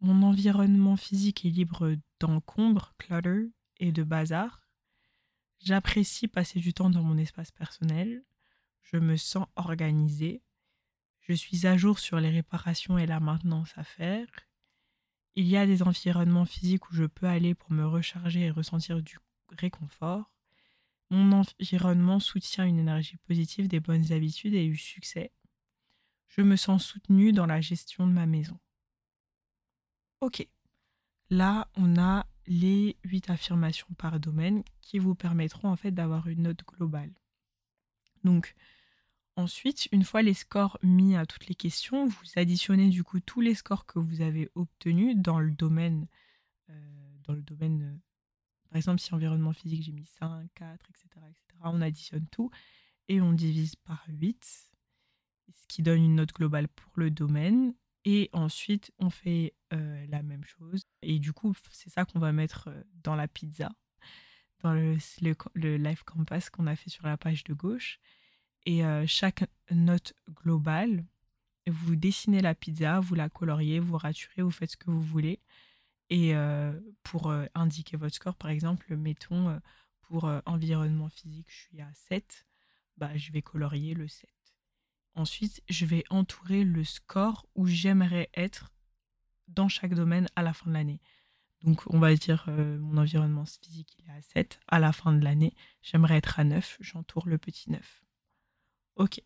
[0.00, 4.60] Mon environnement physique est libre d'encombre, clutter et de bazar.
[5.60, 8.24] J'apprécie passer du temps dans mon espace personnel.
[8.82, 10.42] Je me sens organisée.
[11.22, 14.26] Je suis à jour sur les réparations et la maintenance à faire.
[15.34, 19.00] Il y a des environnements physiques où je peux aller pour me recharger et ressentir
[19.00, 19.18] du
[19.50, 20.30] réconfort.
[21.10, 25.30] Mon environnement soutient une énergie positive, des bonnes habitudes et du succès.
[26.28, 28.58] Je me sens soutenue dans la gestion de ma maison.
[30.20, 30.46] Ok,
[31.30, 36.42] là on a les huit affirmations par domaine qui vous permettront en fait d'avoir une
[36.42, 37.12] note globale.
[38.24, 38.54] Donc,
[39.36, 43.40] Ensuite, une fois les scores mis à toutes les questions, vous additionnez du coup tous
[43.40, 46.06] les scores que vous avez obtenus dans le domaine.
[46.68, 46.74] Euh,
[47.24, 47.98] dans le domaine euh,
[48.72, 51.60] par exemple, si environnement physique, j'ai mis 5, 4, etc., etc.
[51.64, 52.50] On additionne tout
[53.08, 54.70] et on divise par 8,
[55.54, 57.74] ce qui donne une note globale pour le domaine.
[58.06, 60.86] Et ensuite, on fait la même chose.
[61.02, 62.70] Et du coup, c'est ça qu'on va mettre
[63.02, 63.70] dans la pizza,
[64.60, 64.96] dans le,
[65.52, 68.00] le, Life Compass qu'on a fait sur la page de gauche.
[68.66, 71.04] Et chaque note globale,
[71.66, 75.40] vous dessinez la pizza, vous la coloriez, vous raturez, vous faites ce que vous voulez.
[76.10, 76.34] Et
[77.02, 79.60] pour indiquer votre score, par exemple, mettons
[80.02, 82.46] pour environnement physique, je suis à 7,
[82.98, 84.28] bah, je vais colorier le 7.
[85.14, 88.72] Ensuite, je vais entourer le score où j'aimerais être
[89.48, 91.00] dans chaque domaine à la fin de l'année.
[91.62, 94.60] Donc, on va dire mon environnement physique, il est à 7.
[94.68, 96.78] À la fin de l'année, j'aimerais être à 9.
[96.80, 98.01] J'entoure le petit 9.
[98.96, 99.20] OK.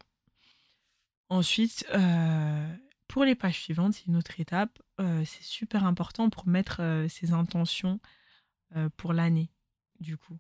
[1.29, 2.76] Ensuite, euh,
[3.09, 4.81] pour les pages suivantes, c'est une autre étape.
[5.00, 8.00] Euh, c'est super important pour mettre euh, ses intentions
[8.96, 9.48] pour l'année,
[10.00, 10.38] du coup,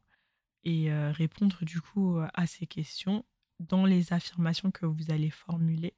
[0.64, 3.24] et répondre du coup à ces questions
[3.60, 5.94] dans les affirmations que vous allez formuler.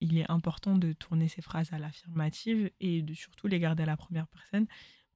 [0.00, 3.86] Il est important de tourner ces phrases à l'affirmative et de surtout les garder à
[3.86, 4.66] la première personne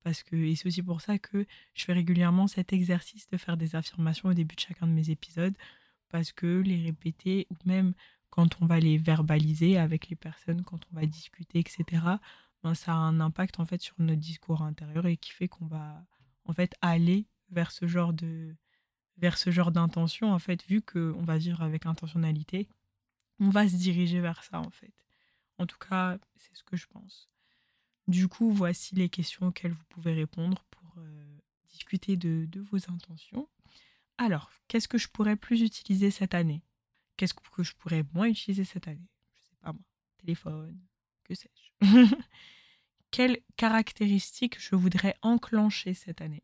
[0.04, 3.56] parce que et c'est aussi pour ça que je fais régulièrement cet exercice de faire
[3.56, 5.56] des affirmations au début de chacun de mes épisodes
[6.14, 7.92] parce que les répéter ou même
[8.30, 12.04] quand on va les verbaliser avec les personnes, quand on va discuter, etc.,
[12.62, 15.66] ben, ça a un impact en fait sur notre discours intérieur et qui fait qu'on
[15.66, 16.06] va
[16.44, 18.54] en fait aller vers ce genre de
[19.18, 22.68] vers ce genre d'intention en fait vu qu'on va vivre avec intentionnalité
[23.40, 24.94] on va se diriger vers ça en fait
[25.58, 27.28] en tout cas c'est ce que je pense
[28.06, 31.38] du coup voici les questions auxquelles vous pouvez répondre pour euh,
[31.70, 33.48] discuter de, de vos intentions
[34.18, 36.62] alors qu'est-ce que je pourrais plus utiliser cette année?
[37.16, 39.08] Qu'est-ce que je pourrais moins utiliser cette année?
[39.34, 39.82] Je sais pas moi.
[40.18, 40.80] Téléphone,
[41.24, 41.72] que sais-je.
[43.10, 46.42] Quelles caractéristiques je voudrais enclencher cette année?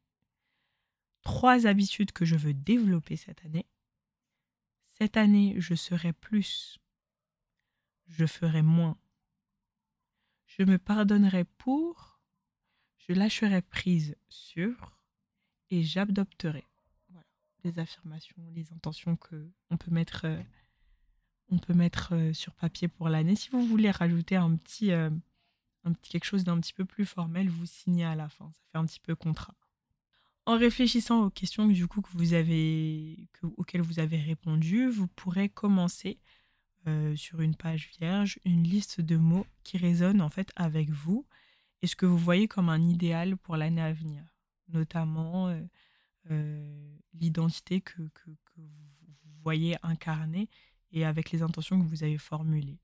[1.23, 3.67] Trois habitudes que je veux développer cette année.
[4.87, 6.79] Cette année, je serai plus.
[8.07, 8.99] Je ferai moins.
[10.47, 12.21] Je me pardonnerai pour.
[12.99, 14.97] Je lâcherai prise sur.
[15.71, 16.70] Et j'adopterai.
[17.65, 20.41] Les affirmations, les intentions que on peut mettre euh,
[21.51, 23.37] on peut mettre euh, sur papier pour l'année.
[23.37, 25.11] Si vous voulez rajouter un petit, euh,
[25.85, 28.51] un petit quelque chose d'un petit peu plus formel, vous signez à la fin.
[28.53, 29.55] Ça fait un petit peu contrat.
[30.47, 35.49] En réfléchissant aux questions du coup que vous avez, auxquelles vous avez répondu, vous pourrez
[35.49, 36.19] commencer
[37.15, 41.27] sur une page vierge une liste de mots qui résonnent en fait avec vous
[41.83, 44.25] et ce que vous voyez comme un idéal pour l'année à venir,
[44.69, 45.55] notamment
[47.15, 48.03] l'identité que,
[48.57, 50.49] vous voyez incarner
[50.93, 52.79] et avec les intentions que vous avez formulées.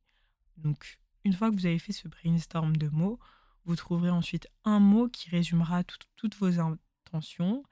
[0.57, 3.19] Donc, une fois que vous avez fait ce brainstorm de mots,
[3.65, 5.83] vous trouverez ensuite un mot qui résumera
[6.17, 7.63] toutes vos intentions.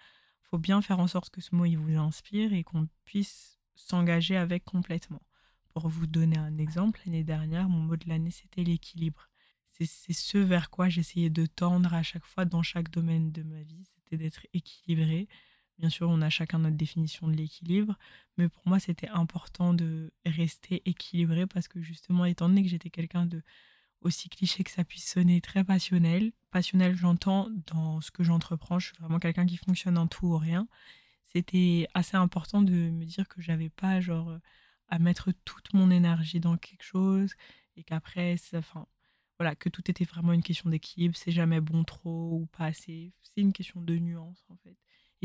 [0.42, 3.58] Il faut bien faire en sorte que ce mot il vous inspire et qu'on puisse
[3.74, 5.22] s'engager avec complètement.
[5.72, 9.28] Pour vous donner un exemple, l'année dernière, mon mot de l'année, c'était l'équilibre.
[9.70, 13.62] C'est ce vers quoi j'essayais de tendre à chaque fois dans chaque domaine de ma
[13.62, 15.28] vie, c'était d'être équilibré,
[15.78, 17.98] Bien sûr, on a chacun notre définition de l'équilibre,
[18.38, 22.90] mais pour moi, c'était important de rester équilibré parce que justement, étant donné que j'étais
[22.90, 23.42] quelqu'un de
[24.04, 26.32] aussi cliché que ça puisse sonner, très passionnel.
[26.50, 28.78] Passionnel, j'entends dans ce que j'entreprends.
[28.78, 30.68] Je suis vraiment quelqu'un qui fonctionne en tout ou rien.
[31.24, 34.38] C'était assez important de me dire que j'avais pas genre
[34.88, 37.34] à mettre toute mon énergie dans quelque chose
[37.76, 38.86] et qu'après, enfin,
[39.38, 41.16] voilà, que tout était vraiment une question d'équilibre.
[41.16, 43.12] C'est jamais bon trop ou pas assez.
[43.22, 44.76] C'est une question de nuance en fait.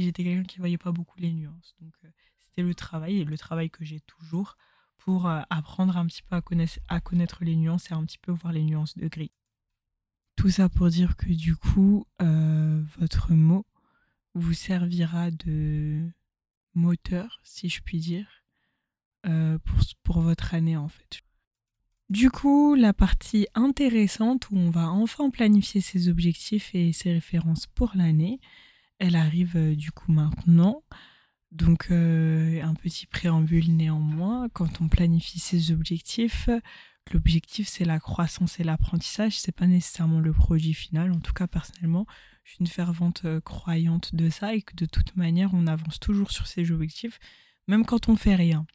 [0.01, 1.75] J'étais quelqu'un qui voyait pas beaucoup les nuances.
[1.81, 2.09] Donc euh,
[2.39, 4.57] c'était le travail, et le travail que j'ai toujours
[4.97, 8.17] pour euh, apprendre un petit peu à connaître, à connaître les nuances et un petit
[8.17, 9.31] peu voir les nuances de gris.
[10.35, 13.65] Tout ça pour dire que du coup, euh, votre mot
[14.33, 16.09] vous servira de
[16.75, 18.27] moteur, si je puis dire,
[19.23, 21.23] pour, pour votre année en fait.
[22.09, 27.67] Du coup, la partie intéressante où on va enfin planifier ses objectifs et ses références
[27.67, 28.39] pour l'année,
[28.99, 30.83] elle arrive euh, du coup maintenant.
[31.51, 36.47] Donc euh, un petit préambule néanmoins, quand on planifie ses objectifs,
[37.11, 41.11] l'objectif c'est la croissance et l'apprentissage, c'est pas nécessairement le produit final.
[41.11, 42.05] En tout cas personnellement,
[42.43, 45.99] je suis une fervente euh, croyante de ça et que de toute manière on avance
[45.99, 47.19] toujours sur ces objectifs,
[47.67, 48.67] même quand on fait rien.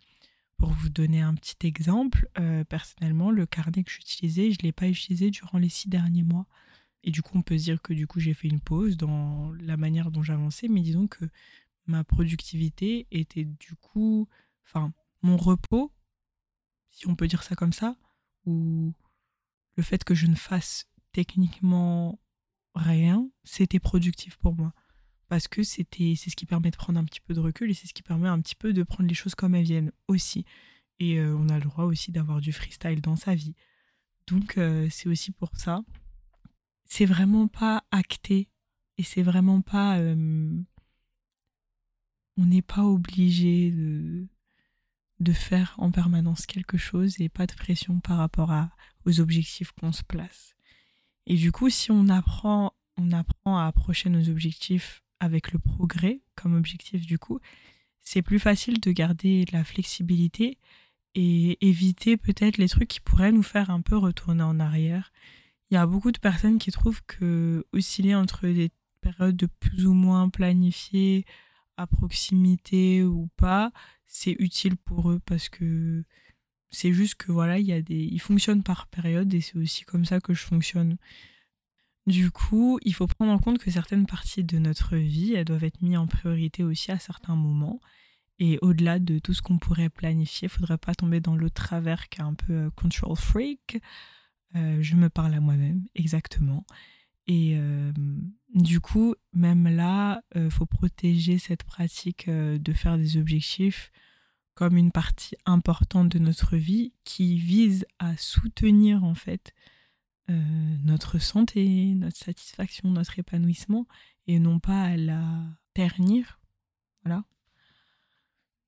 [0.57, 2.29] Pour vous donner un petit exemple,
[2.69, 6.47] personnellement, le carnet que j'utilisais, je ne l'ai pas utilisé durant les six derniers mois.
[7.05, 9.53] Et du coup, on peut se dire que du coup, j'ai fait une pause dans
[9.61, 11.27] la manière dont j'avançais, mais disons que
[11.87, 14.27] ma productivité était du coup,
[14.67, 15.93] enfin, mon repos,
[16.89, 17.97] si on peut dire ça comme ça,
[18.47, 18.95] ou
[19.77, 22.19] le fait que je ne fasse techniquement
[22.75, 24.73] rien, c'était productif pour moi.
[25.29, 27.75] Parce que c'était, c'est ce qui permet de prendre un petit peu de recul et
[27.75, 30.47] c'est ce qui permet un petit peu de prendre les choses comme elles viennent aussi.
[31.01, 33.55] Et euh, on a le droit aussi d'avoir du freestyle dans sa vie.
[34.27, 35.83] Donc euh, c'est aussi pour ça.
[36.85, 38.49] C'est vraiment pas acté
[38.99, 39.99] et c'est vraiment pas.
[42.37, 44.27] On n'est pas obligé de,
[45.21, 48.71] de faire en permanence quelque chose et pas de pression par rapport à,
[49.07, 50.55] aux objectifs qu'on se place.
[51.27, 56.21] Et du coup, si on apprend, on apprend à approcher nos objectifs avec le progrès
[56.35, 57.41] comme objectif, du coup,
[58.03, 60.59] c'est plus facile de garder de la flexibilité
[61.15, 65.13] et éviter peut-être les trucs qui pourraient nous faire un peu retourner en arrière.
[65.71, 69.87] Il y a beaucoup de personnes qui trouvent que osciller entre des périodes de plus
[69.87, 71.25] ou moins planifiées
[71.77, 73.73] à proximité ou pas,
[74.07, 76.05] c'est utile pour eux parce que
[76.71, 79.85] c'est juste que voilà, il y a des ils fonctionnent par période et c'est aussi
[79.85, 80.97] comme ça que je fonctionne.
[82.07, 85.65] Du coup, il faut prendre en compte que certaines parties de notre vie, elles doivent
[85.65, 87.81] être mises en priorité aussi à certains moments.
[88.39, 92.09] Et au-delà de tout ce qu'on pourrait planifier, il faudrait pas tomber dans le travers
[92.09, 93.81] qui est un peu euh, control freak.
[94.57, 96.65] Euh, je me parle à moi-même, exactement.
[97.27, 97.93] Et euh,
[98.55, 103.91] du coup, même là, il faut protéger cette pratique de faire des objectifs
[104.55, 109.55] comme une partie importante de notre vie qui vise à soutenir en fait
[110.29, 113.87] notre santé, notre satisfaction, notre épanouissement
[114.27, 115.25] et non pas à la
[115.73, 116.39] ternir.
[117.05, 117.25] Voilà.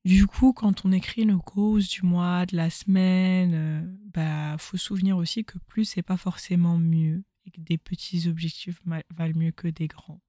[0.06, 3.82] Du coup, quand on écrit le cause du mois, de la semaine, euh,
[4.14, 8.28] bah faut se souvenir aussi que plus c'est pas forcément mieux et que des petits
[8.28, 10.20] objectifs valent mieux que des grands.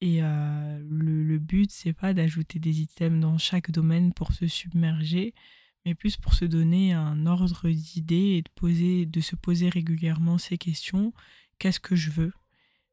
[0.00, 4.48] Et euh, le, le, but, c'est pas d'ajouter des items dans chaque domaine pour se
[4.48, 5.32] submerger,
[5.86, 10.38] mais plus pour se donner un ordre d'idées et de, poser, de se poser régulièrement
[10.38, 11.12] ces questions.
[11.60, 12.32] Qu'est-ce que je veux?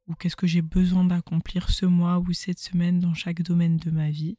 [0.05, 3.89] Ou qu'est-ce que j'ai besoin d'accomplir ce mois ou cette semaine dans chaque domaine de
[3.89, 4.37] ma vie?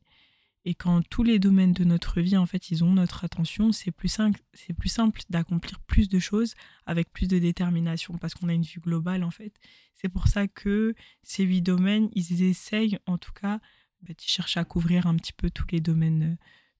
[0.69, 3.93] Et quand tous les domaines de notre vie, en fait, ils ont notre attention, c'est
[3.93, 8.49] plus simple, c'est plus simple d'accomplir plus de choses avec plus de détermination parce qu'on
[8.49, 9.55] a une vue globale, en fait.
[9.95, 13.61] C'est pour ça que ces huit domaines, ils essayent, en tout cas,
[14.03, 16.37] bah, ils cherchent à couvrir un petit peu tous les domaines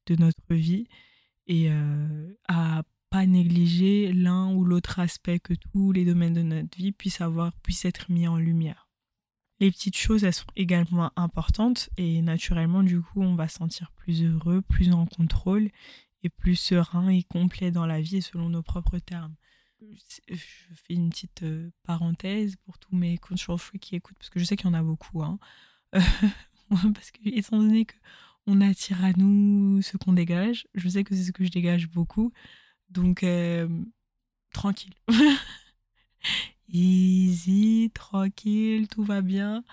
[0.07, 0.89] de notre vie
[1.47, 6.77] et euh, à pas négliger l'un ou l'autre aspect que tous les domaines de notre
[6.77, 8.86] vie puissent avoir, puissent être mis en lumière
[9.61, 13.91] les petites choses, elles sont également importantes et naturellement, du coup, on va se sentir
[13.93, 15.71] plus heureux, plus en contrôle
[16.23, 19.35] et plus serein et complet dans la vie selon nos propres termes.
[20.29, 24.41] Je fais une petite euh, parenthèse pour tous mes control freaks qui écoutent, parce que
[24.41, 25.23] je sais qu'il y en a beaucoup.
[25.23, 25.39] Hein.
[25.93, 31.25] parce que, étant donné qu'on attire à nous ce qu'on dégage, je sais que c'est
[31.25, 32.33] ce que je dégage beaucoup.
[32.91, 33.69] Donc, euh,
[34.53, 34.95] tranquille.
[36.69, 39.65] easy, tranquille, tout va bien.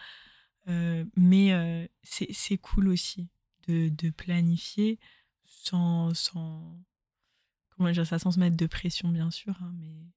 [0.67, 3.27] Euh, mais euh, c'est cool aussi
[3.67, 4.97] de, de, planifier
[5.45, 6.79] sans, sans,
[7.71, 9.57] comment dire sans se mettre de pression, bien sûr.
[9.61, 10.07] Hein, mais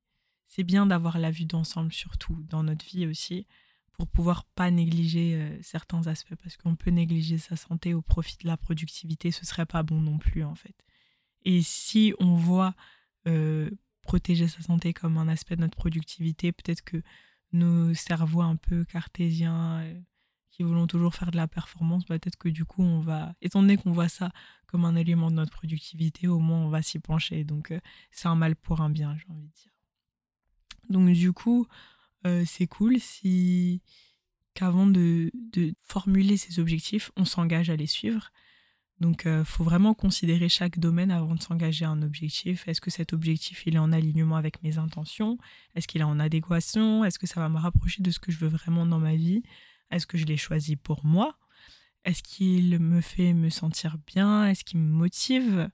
[0.47, 3.47] c'est bien d'avoir la vue d'ensemble, surtout dans notre vie aussi,
[3.93, 6.37] pour pouvoir pas négliger euh, certains aspects.
[6.43, 10.01] Parce qu'on peut négliger sa santé au profit de la productivité, ce serait pas bon
[10.01, 10.77] non plus, en fait.
[11.45, 12.75] Et si on voit
[14.07, 16.53] protéger sa santé comme un aspect de notre productivité.
[16.53, 17.03] Peut-être que
[17.53, 20.01] nos cerveaux un peu cartésiens, euh,
[20.51, 23.61] qui voulons toujours faire de la performance, bah, peut-être que du coup, on va, étant
[23.61, 24.33] donné qu'on voit ça
[24.67, 27.45] comme un élément de notre productivité, au moins on va s'y pencher.
[27.45, 29.73] Donc, euh, c'est un mal pour un bien, j'ai envie de dire.
[30.89, 31.67] Donc, du coup,
[32.27, 33.83] euh, c'est cool si
[34.55, 38.31] qu'avant de, de, formuler ces objectifs, on s'engage à les suivre.
[39.01, 42.67] Donc, il euh, faut vraiment considérer chaque domaine avant de s'engager à un objectif.
[42.67, 45.39] Est-ce que cet objectif, il est en alignement avec mes intentions?
[45.75, 47.05] Est-ce qu'il est en adéquation?
[47.05, 49.43] Est-ce que ça va me rapprocher de ce que je veux vraiment dans ma vie?
[49.91, 51.39] Est-ce que je l'ai choisi pour moi?
[52.05, 54.47] Est-ce qu'il me fait me sentir bien?
[54.47, 55.69] Est-ce qu'il me motive?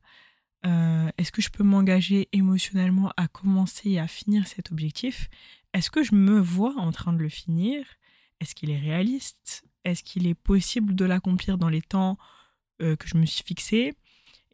[0.66, 5.28] Euh, Est-ce que je peux m'engager émotionnellement à commencer et à finir cet objectif?
[5.74, 7.84] Est-ce que je me vois en train de le finir?
[8.40, 9.64] Est-ce qu'il est réaliste?
[9.84, 12.18] Est-ce qu'il est possible de l'accomplir dans les temps
[12.80, 13.94] euh, que je me suis fixée.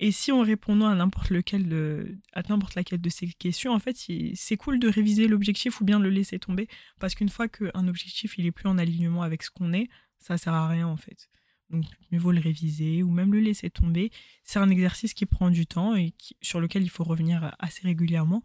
[0.01, 3.81] Et si en répondant à n'importe lequel de, à n'importe laquelle de ces questions, en
[3.81, 3.97] fait,
[4.35, 6.69] c'est cool de réviser l'objectif ou bien le laisser tomber.
[7.01, 10.39] Parce qu'une fois qu'un objectif, il est plus en alignement avec ce qu'on est, ça
[10.39, 11.29] sert à rien, en fait.
[11.71, 14.11] Donc, mieux vaut le réviser ou même le laisser tomber.
[14.45, 18.43] C'est un exercice qui prend du temps et sur lequel il faut revenir assez régulièrement.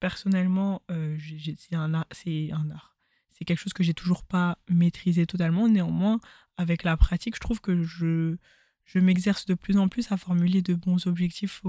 [0.00, 1.16] Personnellement, euh,
[1.60, 2.96] c'est un, art.
[3.30, 5.68] C'est quelque chose que j'ai toujours pas maîtrisé totalement.
[5.68, 6.20] Néanmoins,
[6.56, 8.36] avec la pratique, je trouve que je,
[8.86, 11.62] je m'exerce de plus en plus à formuler de bons objectifs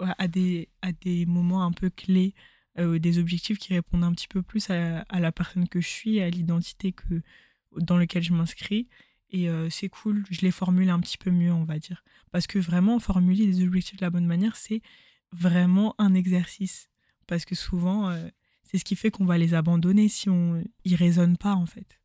[0.00, 2.34] à, des, à des moments un peu clés,
[2.78, 6.20] euh, des objectifs qui répondent un petit peu plus à, la personne que je suis,
[6.20, 7.22] à l'identité que
[7.76, 8.88] dans laquelle je m'inscris.
[9.30, 12.02] Et euh, c'est cool, je les formule un petit peu mieux, on va dire.
[12.30, 14.80] Parce que vraiment, formuler des objectifs de la bonne manière, c'est
[15.32, 16.88] vraiment un exercice.
[17.26, 18.28] Parce que souvent, euh,
[18.62, 21.97] c'est ce qui fait qu'on va les abandonner si on y raisonne pas en fait.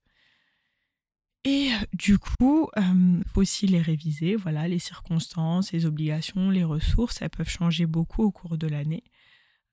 [1.45, 4.35] Et du coup, il faut aussi les réviser.
[4.35, 9.03] Voilà, les circonstances, les obligations, les ressources, elles peuvent changer beaucoup au cours de l'année.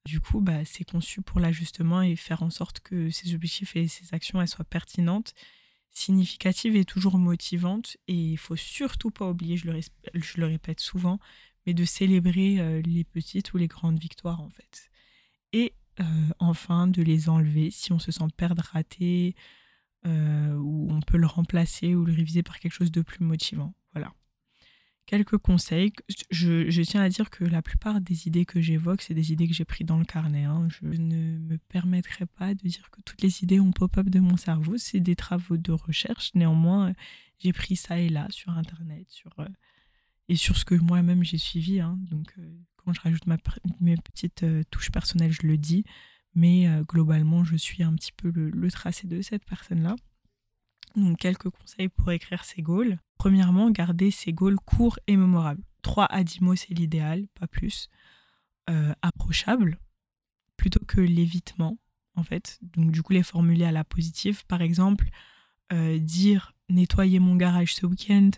[0.04, 3.86] Du coup, bah, c'est conçu pour l'ajustement et faire en sorte que ces objectifs et
[3.86, 5.34] ces actions elles soient pertinentes,
[5.90, 7.96] significatives et toujours motivantes.
[8.08, 11.20] Et il faut surtout pas oublier, je le, répète souvent,
[11.66, 14.90] mais de célébrer les petites ou les grandes victoires en fait.
[15.52, 15.74] Et
[16.38, 19.36] enfin, de les enlever si on se sent perdre, raté,
[20.06, 23.74] euh, où on peut le remplacer ou le réviser par quelque chose de plus motivant.
[23.92, 24.14] Voilà.
[25.06, 25.92] Quelques conseils.
[26.30, 29.54] Je, tiens à dire que la plupart des idées que j'évoque, c'est des idées que
[29.54, 30.44] j'ai prises dans le carnet.
[30.44, 30.68] Hein.
[30.70, 34.36] Je ne me permettrai pas de dire que toutes les idées ont pop-up de mon
[34.36, 34.78] cerveau.
[34.78, 36.30] C'est des travaux de recherche.
[36.34, 36.94] Néanmoins,
[37.38, 39.48] j'ai pris ça et là sur Internet, sur euh,
[40.28, 41.80] et sur ce que moi-même j'ai suivi.
[41.80, 41.98] Hein.
[42.10, 43.36] Donc, euh, quand je rajoute ma,
[43.80, 45.84] mes petites touches personnelles, je le dis
[46.34, 49.96] mais euh, globalement, je suis un petit peu le, tracé de cette personne-là.
[50.96, 52.98] Donc, quelques conseils pour écrire ses goals.
[53.18, 55.62] Premièrement, garder ses goals courts et mémorables.
[55.82, 57.88] 3 à 10 mots, c'est l'idéal, pas plus.
[58.68, 59.78] Euh, approchable,
[60.56, 61.78] plutôt que l'évitement,
[62.16, 62.58] en fait.
[62.62, 64.44] Donc, du coup, les formuler à la positive.
[64.46, 65.08] Par exemple,
[65.72, 68.30] euh, dire nettoyer mon garage ce week-end,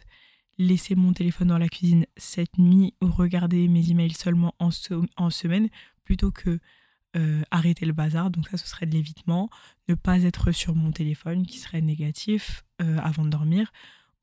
[0.58, 4.70] laisser mon téléphone dans la cuisine cette nuit ou regarder mes emails seulement en,
[5.16, 5.68] en semaine,
[6.04, 6.60] plutôt que
[7.14, 9.50] euh, arrêter le bazar, donc ça ce serait de l'évitement,
[9.88, 13.70] ne pas être sur mon téléphone qui serait négatif euh, avant de dormir,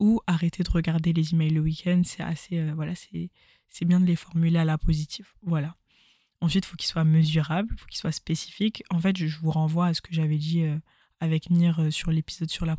[0.00, 3.30] ou arrêter de regarder les emails le week-end, c'est assez, euh, voilà, c'est,
[3.84, 5.76] bien de les formuler à la positive, voilà.
[6.40, 8.82] Ensuite, il faut qu'il soit mesurable, il faut qu'il soit spécifique.
[8.90, 10.64] En fait, je vous renvoie à ce que j'avais dit
[11.20, 12.76] avec Nir sur l'épisode sur la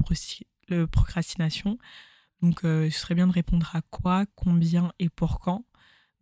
[0.87, 1.77] procrastination.
[2.41, 5.63] Donc, ce serait bien de répondre à quoi, combien et pour quand.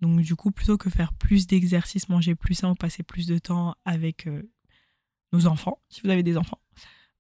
[0.02, 3.38] Donc du coup, plutôt que faire plus d'exercices, manger plus sain ou passer plus de
[3.38, 4.50] temps avec euh,
[5.34, 6.60] nos enfants, si vous avez des enfants,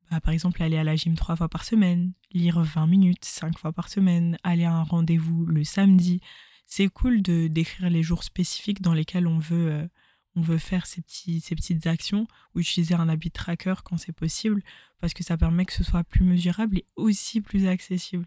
[0.10, 3.58] bah, par exemple aller à la gym trois fois par semaine, lire 20 minutes cinq
[3.58, 6.22] fois par semaine, aller à un rendez-vous le samedi.
[6.66, 9.88] C'est cool de d'écrire les jours spécifiques dans lesquels on veut, euh,
[10.36, 14.14] on veut faire ces, petits, ces petites actions ou utiliser un habit tracker quand c'est
[14.14, 14.64] possible
[15.00, 18.26] parce que ça permet que ce soit plus mesurable et aussi plus accessible.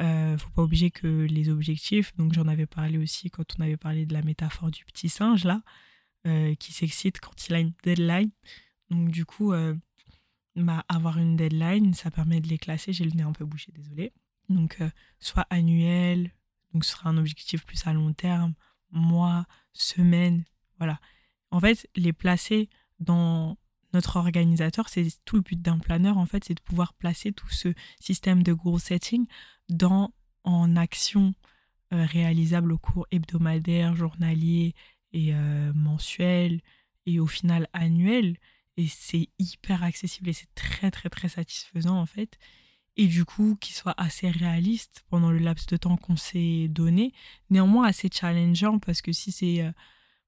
[0.00, 3.76] Euh, faut pas oublier que les objectifs, donc j'en avais parlé aussi quand on avait
[3.76, 5.62] parlé de la métaphore du petit singe là,
[6.26, 8.30] euh, qui s'excite quand il a une deadline.
[8.88, 9.74] Donc du coup, euh,
[10.56, 12.92] bah, avoir une deadline, ça permet de les classer.
[12.92, 14.12] J'ai le nez un peu bouché, désolé.
[14.48, 14.78] Donc
[15.18, 16.32] soit annuel,
[16.72, 18.54] donc ce sera un objectif plus à long terme,
[18.90, 20.44] mois, semaine,
[20.78, 20.98] voilà.
[21.50, 22.68] En fait, les placer
[22.98, 23.58] dans
[23.92, 27.48] notre organisateur, c'est tout le but d'un planeur en fait, c'est de pouvoir placer tout
[27.48, 29.26] ce système de goal setting
[29.68, 30.12] dans
[30.44, 31.34] en action
[31.92, 34.74] euh, réalisable au cours hebdomadaire, journalier
[35.12, 36.60] et euh, mensuel
[37.06, 38.36] et au final annuel.
[38.76, 42.38] Et c'est hyper accessible et c'est très très très satisfaisant en fait.
[42.96, 47.12] Et du coup, qu'il soit assez réaliste pendant le laps de temps qu'on s'est donné,
[47.48, 49.72] néanmoins assez challengeant parce que si c'est euh,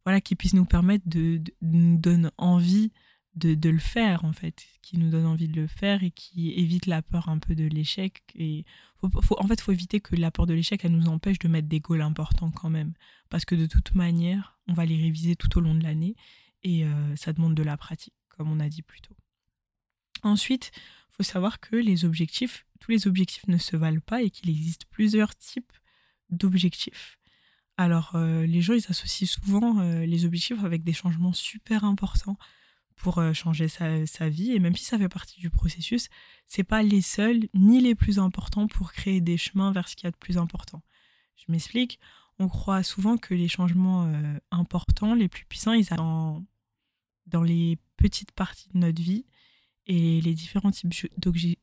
[0.05, 2.93] voilà qui puisse nous permettre de, de, nous donner envie
[3.35, 6.87] de, le faire en fait, qui nous donne envie de le faire et qui évite
[6.87, 8.23] la peur un peu de l'échec.
[8.35, 8.65] Et
[9.01, 11.69] faut, en fait, faut éviter que la peur de l'échec, elle nous empêche de mettre
[11.69, 12.93] des goals importants quand même.
[13.31, 16.15] Parce que de toute manière, on va les réviser tout au long de l'année
[16.63, 19.17] et euh, ça demande de la pratique, comme on a dit plus tôt.
[20.23, 20.71] Ensuite,
[21.11, 24.85] faut savoir que les objectifs, tous les objectifs ne se valent pas et qu'il existe
[24.87, 25.73] plusieurs types
[26.31, 27.19] d'objectifs.
[27.77, 32.39] Alors, euh, les gens, ils associent souvent euh, les objectifs avec des changements super importants
[32.97, 34.53] pour euh, changer sa, vie.
[34.53, 36.09] Et même si ça fait partie du processus,
[36.47, 40.05] c'est pas les seuls ni les plus importants pour créer des chemins vers ce qu'il
[40.05, 40.83] y a de plus important.
[41.37, 41.99] Je m'explique.
[42.39, 46.45] On croit souvent que les changements euh, importants, les plus puissants, ils sont dans,
[47.27, 49.27] dans les petites parties de notre vie.
[49.87, 50.95] Et les différents types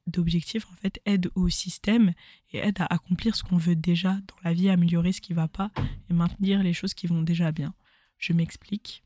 [0.08, 2.14] d'objectifs, en fait, aident au système
[2.52, 5.48] et aident à accomplir ce qu'on veut déjà dans la vie, améliorer ce qui va
[5.48, 5.72] pas
[6.10, 7.74] et maintenir les choses qui vont déjà bien.
[8.18, 9.04] Je m'explique.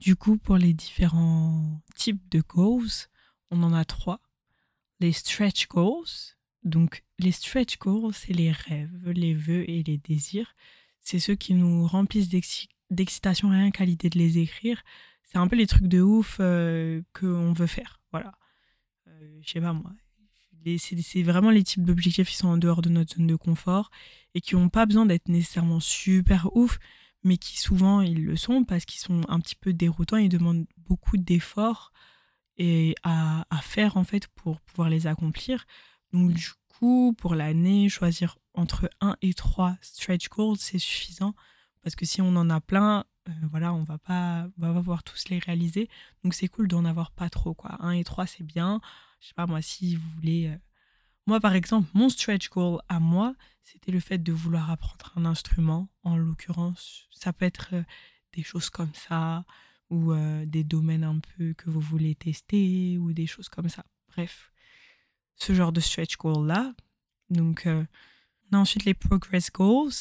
[0.00, 3.06] Du coup, pour les différents types de goals,
[3.50, 4.20] on en a trois.
[4.98, 6.34] Les stretch goals.
[6.64, 10.54] Donc, les stretch goals, c'est les rêves, les vœux et les désirs.
[11.02, 12.30] C'est ceux qui nous remplissent
[12.90, 14.82] d'excitation rien qu'à l'idée de les écrire.
[15.22, 18.00] C'est un peu les trucs de ouf euh, qu'on veut faire.
[18.10, 18.32] Voilà.
[19.06, 19.92] Euh, je sais pas moi.
[20.78, 23.90] C'est vraiment les types d'objectifs qui sont en dehors de notre zone de confort
[24.34, 26.78] et qui n'ont pas besoin d'être nécessairement super ouf,
[27.22, 30.66] mais qui souvent ils le sont parce qu'ils sont un petit peu déroutants, ils demandent
[30.78, 31.92] beaucoup d'efforts
[32.56, 35.66] et à, à, faire en fait pour pouvoir les accomplir.
[36.12, 41.34] Donc du coup, pour l'année, choisir entre 1 et 3 stretch goals, c'est suffisant
[41.82, 43.04] parce que si on en a plein,
[43.50, 45.88] voilà, on va pas, on va pas pouvoir tous les réaliser.
[46.24, 47.76] Donc c'est cool d'en avoir pas trop, quoi.
[47.80, 48.80] 1 et 3, c'est bien.
[49.20, 50.56] Je sais pas, moi, si vous voulez.
[51.30, 55.24] Moi, par exemple, mon stretch goal à moi, c'était le fait de vouloir apprendre un
[55.24, 55.88] instrument.
[56.02, 57.72] En l'occurrence, ça peut être
[58.32, 59.44] des choses comme ça,
[59.90, 60.12] ou
[60.44, 63.84] des domaines un peu que vous voulez tester, ou des choses comme ça.
[64.08, 64.50] Bref,
[65.36, 66.74] ce genre de stretch goal-là.
[67.28, 69.92] Donc, on a ensuite les progress goals.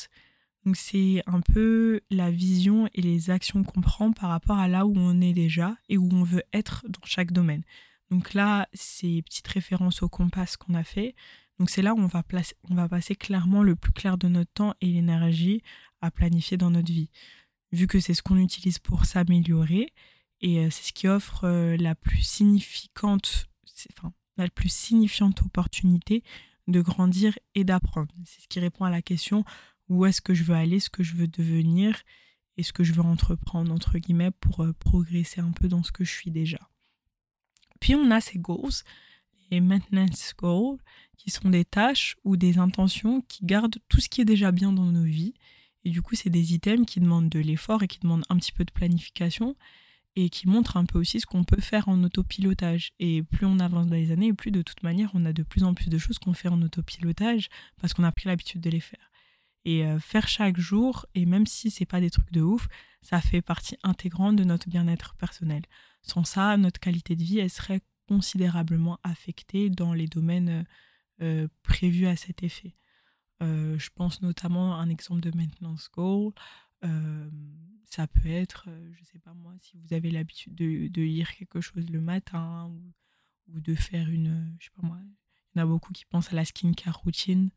[0.66, 4.88] Donc c'est un peu la vision et les actions qu'on prend par rapport à là
[4.88, 7.62] où on est déjà et où on veut être dans chaque domaine.
[8.12, 11.16] Donc là, c'est petites références au compas qu'on a fait.
[11.60, 14.28] Donc c'est là où on va, placer, on va passer clairement le plus clair de
[14.28, 15.62] notre temps et l'énergie
[16.02, 17.10] à planifier dans notre vie.
[17.72, 19.94] Vu que c'est ce qu'on utilise pour s'améliorer
[20.42, 23.48] et euh, c'est ce qui offre euh, la plus significante,
[23.92, 26.24] enfin, la plus signifiante opportunité
[26.68, 28.14] de grandir et d'apprendre.
[28.26, 29.44] C'est ce qui répond à la question
[29.90, 32.02] où est-ce que je veux aller, ce que je veux devenir
[32.58, 35.92] et ce que je veux entreprendre, entre guillemets, pour euh, progresser un peu dans ce
[35.92, 36.60] que je suis déjà.
[37.80, 38.84] Puis on a ces goals,
[39.52, 40.80] les maintenance goals,
[41.18, 44.72] qui sont des tâches ou des intentions qui gardent tout ce qui est déjà bien
[44.72, 45.34] dans nos vies.
[45.84, 48.52] Et du coup, c'est des items qui demandent de l'effort et qui demandent un petit
[48.52, 49.56] peu de planification
[50.16, 52.92] et qui montrent un peu aussi ce qu'on peut faire en autopilotage.
[53.00, 55.64] Et plus on avance dans les années, plus de toute manière, on a de plus
[55.64, 57.50] en plus de choses qu'on fait en autopilotage
[57.80, 59.09] parce qu'on a pris l'habitude de les faire.
[59.66, 62.68] Et euh, faire chaque jour, et même si c'est pas des trucs de ouf,
[63.02, 65.64] ça fait partie intégrante de notre bien-être personnel.
[66.02, 70.66] Sans ça, notre qualité de vie, elle serait considérablement affectée dans les domaines
[71.22, 72.76] euh, prévus à cet effet.
[73.42, 76.34] Euh, je pense notamment à un exemple de maintenance goal.
[77.86, 81.90] ça peut être, je sais pas moi, si vous avez l'habitude de, lire quelque chose
[81.90, 82.94] le matin ou,
[83.54, 86.32] ou, de faire une, je sais pas moi, il y en a beaucoup qui pensent
[86.32, 87.50] à la skincare routine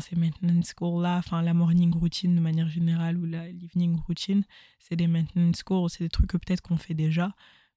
[0.00, 4.44] ces maintenance goals-là, enfin la morning routine de manière générale ou l'evening routine,
[4.78, 7.34] c'est des maintenance goals, c'est des trucs que peut-être qu'on fait déjà,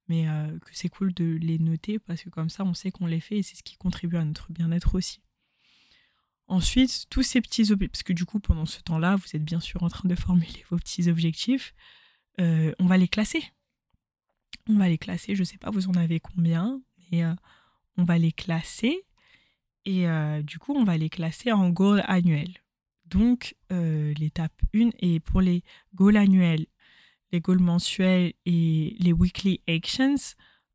[0.07, 3.05] mais euh, que c'est cool de les noter parce que comme ça on sait qu'on
[3.05, 5.21] les fait et c'est ce qui contribue à notre bien-être aussi.
[6.47, 9.59] Ensuite, tous ces petits objectifs, parce que du coup pendant ce temps-là, vous êtes bien
[9.59, 11.73] sûr en train de formuler vos petits objectifs,
[12.39, 13.43] euh, on va les classer.
[14.67, 17.33] On va les classer, je sais pas, vous en avez combien, mais euh,
[17.97, 19.03] on va les classer
[19.85, 22.53] et euh, du coup, on va les classer en goals annuels.
[23.05, 25.63] Donc, euh, l'étape 1, et pour les
[25.95, 26.67] goals annuels,
[27.31, 30.15] les goals mensuels et les weekly actions,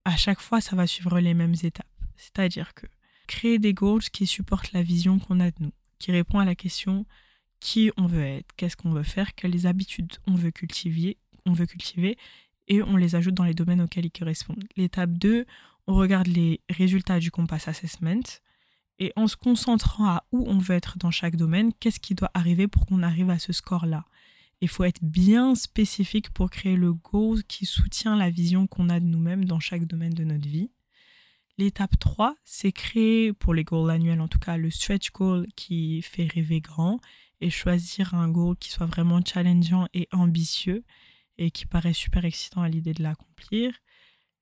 [0.05, 1.87] à chaque fois, ça va suivre les mêmes étapes.
[2.17, 2.87] C'est-à-dire que
[3.27, 6.55] créer des goals qui supportent la vision qu'on a de nous, qui répond à la
[6.55, 7.07] question
[7.61, 11.67] qui on veut être, qu'est-ce qu'on veut faire, quelles habitudes on veut cultiver, on veut
[11.67, 12.19] cultiver
[12.69, 14.65] et on les ajoute dans les domaines auxquels ils correspondent.
[14.77, 15.47] L'étape 2,
[15.87, 18.23] on regarde les résultats du Compass Assessment
[18.99, 22.31] et en se concentrant à où on veut être dans chaque domaine, qu'est-ce qui doit
[22.35, 24.05] arriver pour qu'on arrive à ce score-là?
[24.61, 29.01] Il faut être bien spécifique pour créer le goal qui soutient la vision qu'on a
[29.01, 30.71] de nous-mêmes dans chaque domaine de notre vie.
[31.59, 36.03] L'étape 3, c'est créer, pour les goals annuels en tout cas, le stretch goal qui
[36.03, 37.01] fait rêver grand
[37.41, 40.85] et choisir un goal qui soit vraiment challengeant et ambitieux
[41.39, 43.73] et qui paraît super excitant à l'idée de l'accomplir.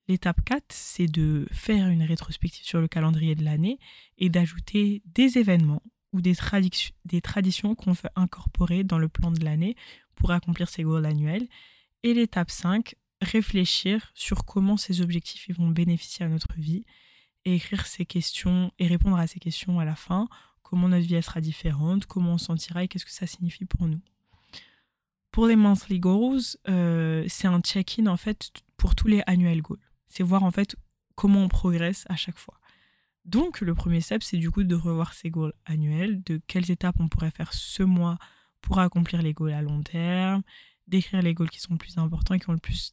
[0.09, 3.79] L'étape 4, c'est de faire une rétrospective sur le calendrier de l'année
[4.19, 5.83] et d'ajouter des événements
[6.13, 6.35] ou des,
[7.23, 9.77] traditions qu'on veut incorporer dans le plan de l'année
[10.17, 11.49] pour accomplir ces goals annuels.
[12.03, 16.85] Et l'étape 5, réfléchir sur comment ces objectifs vont bénéficier à notre vie
[17.45, 20.29] et écrire ces questions et répondre à ces questions à la fin.
[20.63, 24.01] Comment notre vie sera différente, comment on sentira et qu'est-ce que ça signifie pour nous?
[25.31, 29.92] Pour les monthly goals, euh, c'est un check-in en fait pour tous les annual goals
[30.13, 30.77] c'est voir en fait
[31.15, 32.59] comment on progresse à chaque fois.
[33.25, 36.97] Donc le premier step, c'est du coup de revoir ses goals annuels, de quelles étapes
[36.99, 38.19] on pourrait faire ce mois
[38.61, 40.43] pour accomplir les goals à long terme,
[40.87, 42.93] d'écrire les goals qui sont plus importants et qui ont le plus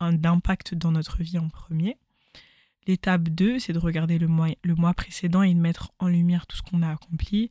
[0.00, 1.98] d'impact dans notre vie en premier.
[2.86, 6.46] L'étape 2, c'est de regarder le mois, le mois précédent et de mettre en lumière
[6.46, 7.50] tout ce qu'on a accompli.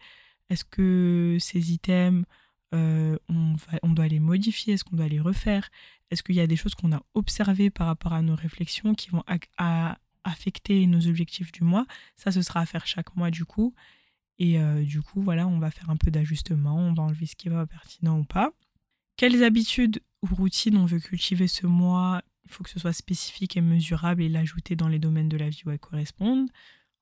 [0.50, 2.26] Est-ce que ces items,
[2.74, 5.70] euh, on, doit les modifier Est-ce qu'on doit les refaire?
[6.12, 9.10] Est-ce qu'il y a des choses qu'on a observées par rapport à nos réflexions qui
[9.10, 9.24] vont
[10.24, 11.86] affecter nos objectifs du mois?
[12.16, 13.74] Ça, ce sera à faire chaque mois du coup.
[14.38, 17.36] Et euh, du coup, voilà, on va faire un peu d'ajustement, on va enlever ce
[17.36, 18.52] qui va pertinent ou pas.
[19.18, 22.22] Quelles habitudes ou routines on veut cultiver ce mois?
[22.46, 25.50] Il faut que ce soit spécifique et mesurable et l'ajouter dans les domaines de la
[25.50, 26.50] vie où elles correspondent.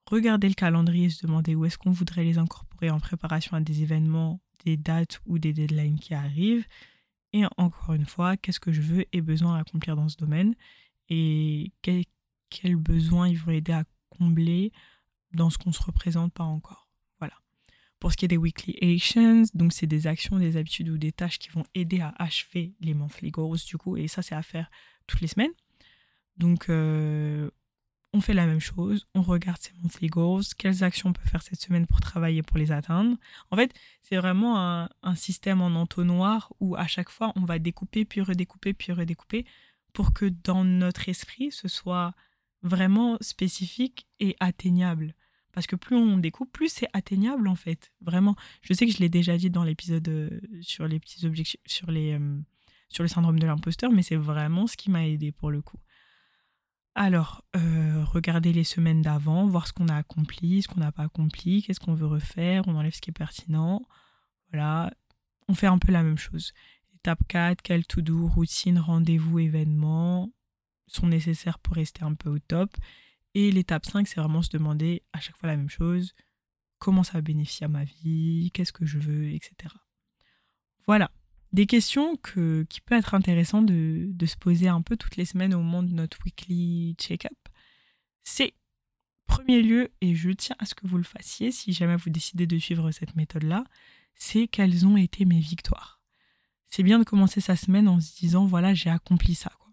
[0.10, 3.62] Regarder le calendrier et se demander où est-ce qu'on voudrait les incorporer en préparation à
[3.62, 6.66] des événements, des dates ou des deadlines qui arrivent.
[7.32, 10.56] Et encore une fois, qu'est-ce que je veux et besoin à accomplir dans ce domaine?
[11.08, 14.74] Et quels besoins ils vont aider à combler
[15.34, 16.90] dans ce qu'on se représente pas encore?
[17.20, 17.36] Voilà.
[18.00, 21.14] Pour ce qui est des weekly actions, donc c'est des actions, des habitudes ou des
[21.14, 24.44] tâches qui vont aider à achever les monthly goals du coup, et ça c'est à
[24.44, 24.70] faire
[25.08, 25.54] toutes les semaines.
[26.36, 27.50] Donc euh,
[28.14, 31.42] on fait la même chose, on regarde ces monthly goals, quelles actions on peut faire
[31.42, 33.18] cette semaine pour travailler pour les atteindre.
[33.52, 37.60] En fait, c'est vraiment un, un, système en entonnoir où à chaque fois on va
[37.60, 39.46] découper, puis redécouper, puis redécouper,
[39.94, 42.14] pour que dans notre esprit ce soit
[42.64, 45.14] vraiment spécifique et atteignable.
[45.54, 47.92] Parce que plus on découpe, plus c'est atteignable en fait.
[48.02, 48.36] Vraiment.
[48.62, 51.90] Je sais que je l'ai déjà dit dans l'épisode euh, sur les petits objectifs, sur,
[51.90, 52.40] les, euh,
[52.90, 55.80] sur le syndrome de l'imposteur, mais c'est vraiment ce qui m'a aidé pour le coup.
[57.00, 61.04] Alors, euh, regardez les semaines d'avant, voir ce qu'on a accompli, ce qu'on n'a pas
[61.04, 63.84] accompli, qu'est-ce qu'on veut refaire, on enlève ce qui est pertinent.
[64.52, 64.92] Voilà,
[65.48, 66.54] on fait un peu la même chose.
[66.96, 70.32] Étape 4, quel to-do, routine, rendez-vous, événement
[70.88, 72.76] sont nécessaires pour rester un peu au top.
[73.36, 76.16] Et l'étape 5, c'est vraiment se demander à chaque fois la même chose.
[76.80, 79.54] Comment ça va bénéficier à ma vie Qu'est-ce que je veux Etc.
[80.88, 81.12] Voilà.
[81.54, 85.26] Des questions que, qui peuvent être intéressantes de, de se poser un peu toutes les
[85.26, 87.38] semaines au moment de notre weekly check-up.
[88.24, 88.54] C'est,
[89.28, 92.48] premier lieu, et je tiens à ce que vous le fassiez si jamais vous décidez
[92.48, 93.64] de suivre cette méthode-là,
[94.16, 96.02] c'est quelles ont été mes victoires.
[96.70, 99.52] C'est bien de commencer sa semaine en se disant, voilà, j'ai accompli ça.
[99.60, 99.68] Quoi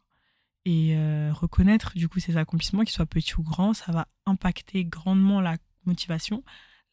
[0.64, 4.84] et euh, reconnaître du coup ces accomplissements, qu'ils soient petits ou grands, ça va impacter
[4.84, 6.42] grandement la motivation,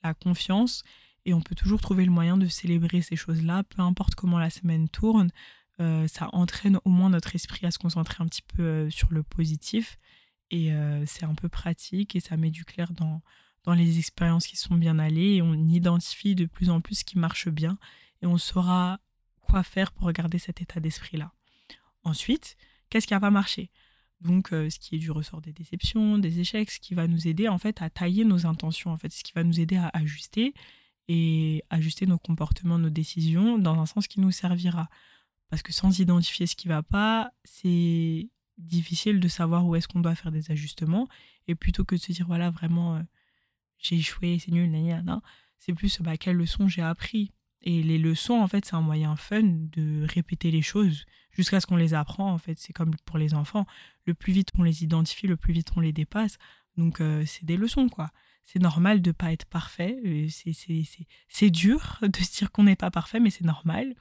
[0.03, 0.83] la confiance,
[1.25, 4.49] et on peut toujours trouver le moyen de célébrer ces choses-là, peu importe comment la
[4.49, 5.31] semaine tourne,
[5.79, 9.11] euh, ça entraîne au moins notre esprit à se concentrer un petit peu euh, sur
[9.11, 9.97] le positif,
[10.53, 10.73] et
[11.05, 13.21] c'est un peu pratique, et ça met du clair dans,
[13.63, 17.03] dans les expériences qui sont bien allées, et on identifie de plus en plus ce
[17.05, 17.77] qui marche bien,
[18.21, 18.99] et on saura
[19.39, 21.31] quoi faire pour garder cet état d'esprit-là.
[22.03, 22.57] Ensuite,
[22.89, 23.69] qu'est-ce qui n'a pas marché?
[24.21, 27.27] Donc, euh, ce qui est du ressort des déceptions, des échecs, ce qui va nous
[27.27, 29.89] aider en fait à tailler nos intentions, en fait, ce qui va nous aider à
[29.93, 30.53] ajuster
[31.07, 34.89] et ajuster nos comportements, nos décisions dans un sens qui nous servira.
[35.49, 39.87] Parce que sans identifier ce qui ne va pas, c'est difficile de savoir où est-ce
[39.87, 41.07] qu'on doit faire des ajustements.
[41.47, 43.01] Et plutôt que de se dire, voilà, vraiment, euh,
[43.77, 44.71] j'ai échoué, c'est nul,
[45.57, 47.31] c'est plus, bah, quelle leçon j'ai appris.
[47.63, 51.67] Et les leçons, en fait, c'est un moyen fun de répéter les choses jusqu'à ce
[51.67, 52.31] qu'on les apprend.
[52.31, 53.65] En fait, c'est comme pour les enfants.
[54.05, 56.37] Le plus vite on les identifie, le plus vite on les dépasse.
[56.77, 58.09] Donc, euh, c'est des leçons, quoi.
[58.43, 59.99] C'est normal de pas être parfait.
[60.05, 60.27] Euh,
[61.29, 63.95] c'est dur de se dire qu'on n'est pas parfait, mais c'est normal.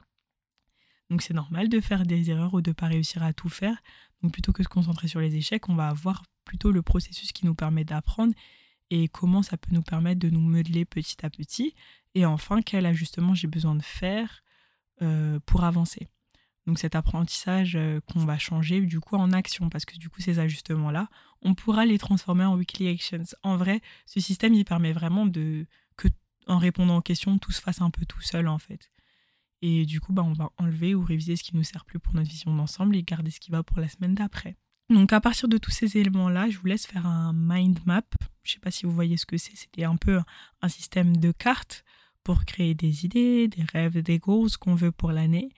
[1.09, 3.83] Donc, c'est normal de faire des erreurs ou de pas réussir à tout faire.
[4.23, 7.33] Donc, plutôt que de se concentrer sur les échecs, on va avoir plutôt le processus
[7.33, 8.35] qui nous permet d'apprendre
[8.91, 11.75] et comment ça peut nous permettre de nous modeler petit à petit.
[12.15, 14.43] Et enfin, quel ajustement j'ai besoin de faire
[15.03, 16.09] euh, pour avancer.
[16.67, 20.21] Donc cet apprentissage euh, qu'on va changer du coup en action parce que du coup
[20.21, 21.09] ces ajustements-là,
[21.43, 23.25] on pourra les transformer en weekly actions.
[23.43, 26.09] En vrai, ce système il permet vraiment de que
[26.47, 28.91] en répondant aux questions, tout se fasse un peu tout seul en fait.
[29.63, 32.15] Et du coup, bah, on va enlever ou réviser ce qui nous sert plus pour
[32.15, 34.57] notre vision d'ensemble et garder ce qui va pour la semaine d'après.
[34.89, 38.03] Donc à partir de tous ces éléments-là, je vous laisse faire un mind map.
[38.43, 39.55] Je ne sais pas si vous voyez ce que c'est.
[39.55, 40.21] C'était un peu
[40.63, 41.85] un système de cartes
[42.25, 45.51] pour créer des idées, des rêves, des goals qu'on veut pour l'année.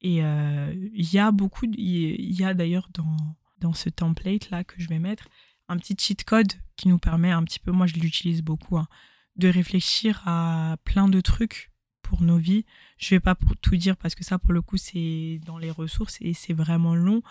[0.00, 3.16] Et euh, il y a beaucoup, il y a d'ailleurs dans,
[3.58, 5.28] dans ce template-là que je vais mettre,
[5.68, 8.88] un petit cheat code qui nous permet un petit peu, moi je l'utilise beaucoup, hein,
[9.36, 11.70] de réfléchir à plein de trucs
[12.02, 12.64] pour nos vies.
[12.98, 16.18] Je vais pas tout dire parce que ça, pour le coup, c'est dans les ressources
[16.20, 17.22] et c'est vraiment long.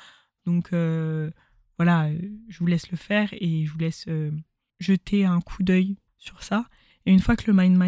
[0.46, 1.32] Donc euh,
[1.78, 2.10] voilà,
[2.48, 4.32] je vous laisse le faire et je vous laisse euh,
[4.80, 6.66] jeter un coup d'œil sur ça.
[7.06, 7.88] Et une fois que le mind map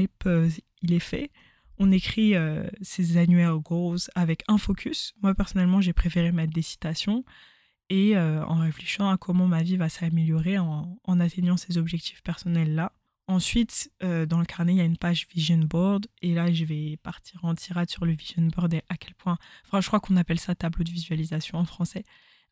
[0.82, 1.32] il est fait,
[1.82, 5.16] on écrit euh, ces annuaires goals avec un focus.
[5.24, 7.26] Moi, personnellement, j'ai préféré mettre des citations
[7.90, 12.94] et euh, en réfléchissant à comment ma vie va s'améliorer en, atteignant ces objectifs personnels-là.
[13.26, 16.66] Ensuite, euh, dans le carnet, il y a une page vision board et là, je
[16.66, 20.00] vais partir en tirade sur le vision board et à quel point, enfin, je crois
[20.00, 22.04] qu'on appelle ça tableau de visualisation en français,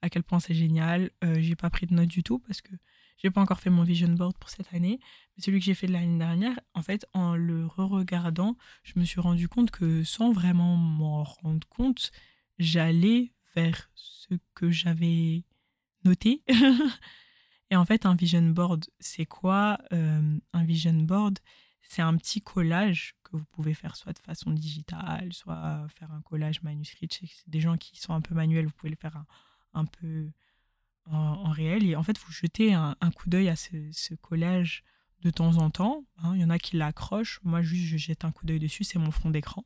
[0.01, 1.11] à quel point c'est génial.
[1.38, 2.71] j'ai pas pris de notes du tout parce que
[3.20, 4.99] j'ai pas encore fait mon vision board pour cette année,
[5.36, 9.05] mais celui que j'ai fait de l'année dernière, en fait, en le re-regardant, je me
[9.05, 12.11] suis rendu compte que sans vraiment m'en rendre compte,
[12.57, 15.43] j'allais vers ce que j'avais
[16.05, 16.43] noté.
[17.72, 19.78] Et en fait, un vision board, c'est quoi?
[19.91, 21.38] Euh, Un vision board,
[21.82, 26.22] c'est un petit collage que vous pouvez faire soit de façon digitale, soit faire un
[26.22, 27.09] collage manuscrit.
[27.47, 29.24] Des gens qui sont un peu manuels, vous pouvez le faire
[29.74, 30.32] un peu
[31.12, 31.86] en, réel.
[31.86, 34.84] Et en fait, vous jetez un, coup d'œil à ce, collage
[35.22, 36.05] de temps en temps.
[36.18, 36.34] Hein.
[36.36, 37.39] Il y en a qui l'accrochent.
[37.43, 38.84] Moi, juste, je jette un coup d'œil dessus.
[38.84, 39.66] C'est mon fond d'écran.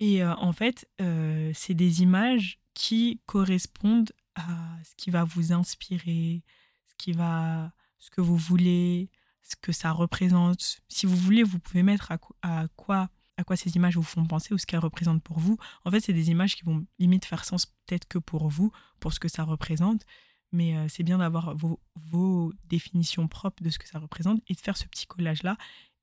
[0.00, 5.52] Et euh, en fait, euh, c'est des images qui correspondent à ce qui va vous
[5.52, 6.44] inspirer,
[6.86, 9.10] ce, qui va, ce que vous voulez,
[9.42, 10.80] ce que ça représente.
[10.88, 12.12] Si vous voulez, vous pouvez mettre
[12.42, 15.56] à, quoi à quoi ces images vous font penser ou ce qu'elles représentent pour vous.
[15.84, 19.12] En fait, c'est des images qui vont limite faire sens peut-être que pour vous, pour
[19.12, 20.04] ce que ça représente.
[20.50, 24.60] Mais euh, c'est bien d'avoir vos, définitions propres de ce que ça représente et de
[24.60, 25.56] faire ce petit collage-là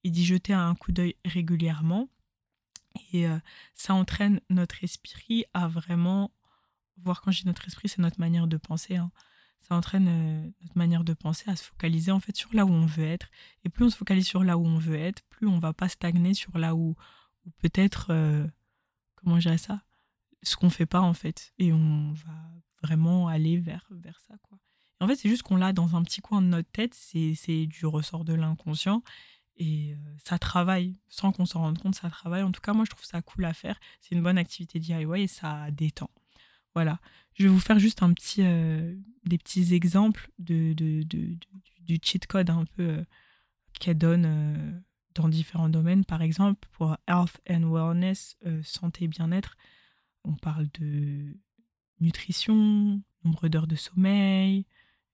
[0.03, 2.07] et d'y jeter un coup d'œil régulièrement.
[3.11, 3.37] Et euh,
[3.73, 6.31] ça entraîne notre esprit à vraiment
[7.03, 8.95] voir, quand je dis notre esprit, c'est notre manière de penser.
[8.95, 9.11] Hein.
[9.59, 12.69] Ça entraîne euh, notre manière de penser à se focaliser en fait sur là où
[12.69, 13.29] on veut être.
[13.65, 15.89] Et plus on se focalise sur là où on veut être, plus on va pas
[15.89, 16.95] stagner sur là où,
[17.59, 18.45] peut-être, euh,
[19.15, 19.81] comment je ça,
[20.43, 21.53] ce qu'on fait pas en fait.
[21.57, 22.51] Et on va
[22.83, 24.35] vraiment aller vers, vers ça.
[24.43, 24.59] Quoi.
[24.99, 27.85] En fait, c'est juste qu'on l'a dans un petit coin de notre tête, c'est du
[27.85, 29.03] ressort de l'inconscient.
[29.57, 32.43] Et euh, ça travaille, sans qu'on s'en rende compte, ça travaille.
[32.43, 33.79] En tout cas, moi, je trouve ça cool à faire.
[34.01, 36.09] C'est une bonne activité DIY et ça détend.
[36.73, 36.99] Voilà.
[37.35, 41.37] Je vais vous faire juste un petit, euh, des petits exemples de, de, de,
[41.81, 43.05] du cheat code un peu euh,
[43.79, 44.83] qu'elle donne
[45.15, 46.05] dans différents domaines.
[46.05, 49.55] Par exemple, pour Health and Wellness, santé et bien-être,
[50.23, 51.37] on parle de
[51.99, 54.65] nutrition, nombre d'heures de sommeil,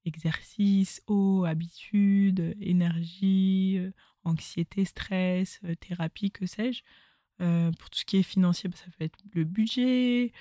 [0.05, 3.79] exercice, eau, habitude, énergie,
[4.23, 6.83] anxiété, stress, euh, thérapie, que sais-je.
[7.41, 10.31] Euh, pour tout ce qui est financier, bah, ça peut être le budget,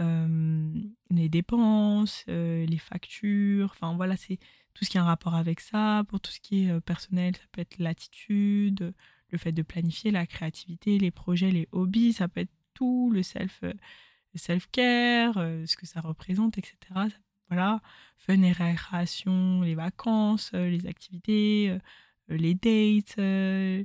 [0.00, 0.72] euh,
[1.10, 4.38] les dépenses, les factures, enfin voilà, c'est
[4.78, 6.04] tout ce qui a un rapport avec ça.
[6.08, 8.94] Pour tout ce qui est personnel, ça peut être l'attitude,
[9.30, 13.24] le fait de planifier, la créativité, les projets, les hobbies, ça peut être tout, le
[13.24, 13.64] self,
[14.36, 16.76] self-care, ce que ça représente, etc.
[17.48, 17.80] voilà,
[18.18, 21.78] fun et récréation, les vacances, les activités,
[22.30, 23.84] euh, les dates, euh,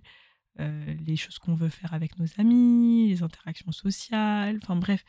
[0.60, 5.04] euh, les choses qu'on veut faire avec nos amis, les interactions sociales, enfin bref,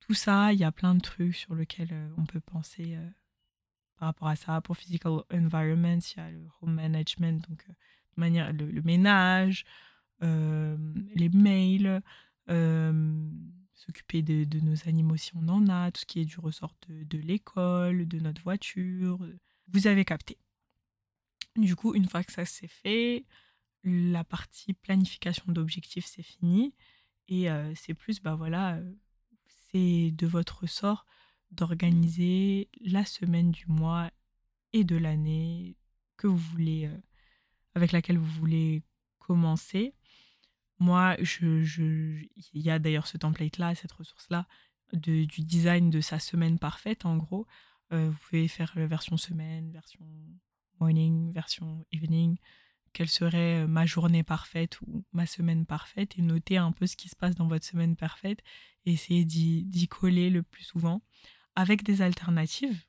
[0.00, 2.96] tout ça, il y a plein de trucs sur lesquels on peut penser
[4.02, 4.60] par rapport à ça.
[4.60, 7.64] Pour physical environment, il y a le home management, donc
[8.16, 9.64] manière, le, ménage,
[10.20, 12.02] les mails,
[13.74, 17.04] s'occuper de, nos animaux si on en a, tout ce qui est du ressort de,
[17.04, 19.24] de l'école, de notre voiture.
[19.68, 20.36] Vous avez capté.
[21.54, 23.24] Du coup, une fois que ça s'est fait,
[23.84, 26.74] la partie planification d'objectifs, c'est fini.
[27.28, 28.92] Et euh, c'est plus, bah voilà, euh,
[29.70, 31.06] c'est de votre ressort
[31.52, 34.10] d'organiser la semaine du mois
[34.72, 35.76] et de l'année
[36.16, 36.96] que vous voulez, euh,
[37.74, 38.82] avec laquelle vous voulez
[39.18, 39.94] commencer.
[40.78, 41.82] Moi, je, je,
[42.52, 44.46] il y a d'ailleurs ce template-là, cette ressource-là,
[44.92, 47.46] du design de sa semaine parfaite, en gros.
[47.90, 50.04] vous pouvez faire la version semaine, version
[50.80, 52.36] morning, version evening,
[52.92, 56.96] quelle serait euh, ma journée parfaite ou ma semaine parfaite et noter un peu ce
[56.96, 58.40] qui se passe dans votre semaine parfaite
[58.84, 61.02] et essayer d'y coller le plus souvent
[61.56, 62.82] avec des alternatives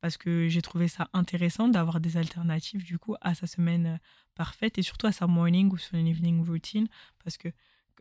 [0.00, 3.96] parce que j'ai trouvé ça intéressant d'avoir des alternatives du coup à sa semaine euh,
[4.34, 6.88] parfaite et surtout à sa morning ou son evening routine
[7.22, 7.48] parce que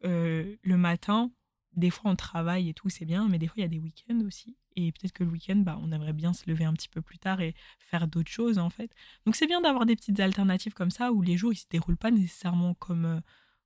[0.03, 1.31] euh, le matin
[1.75, 3.79] des fois on travaille et tout, c'est bien, mais des fois il y a des
[3.79, 4.55] week-ends aussi.
[4.75, 7.19] Et peut-être que le week-end, bah, on aimerait bien se lever un petit peu plus
[7.19, 8.91] tard et faire d'autres choses en fait.
[9.25, 11.97] Donc c'est bien d'avoir des petites alternatives comme ça où les jours ils se déroulent
[11.97, 13.19] pas nécessairement comme, euh,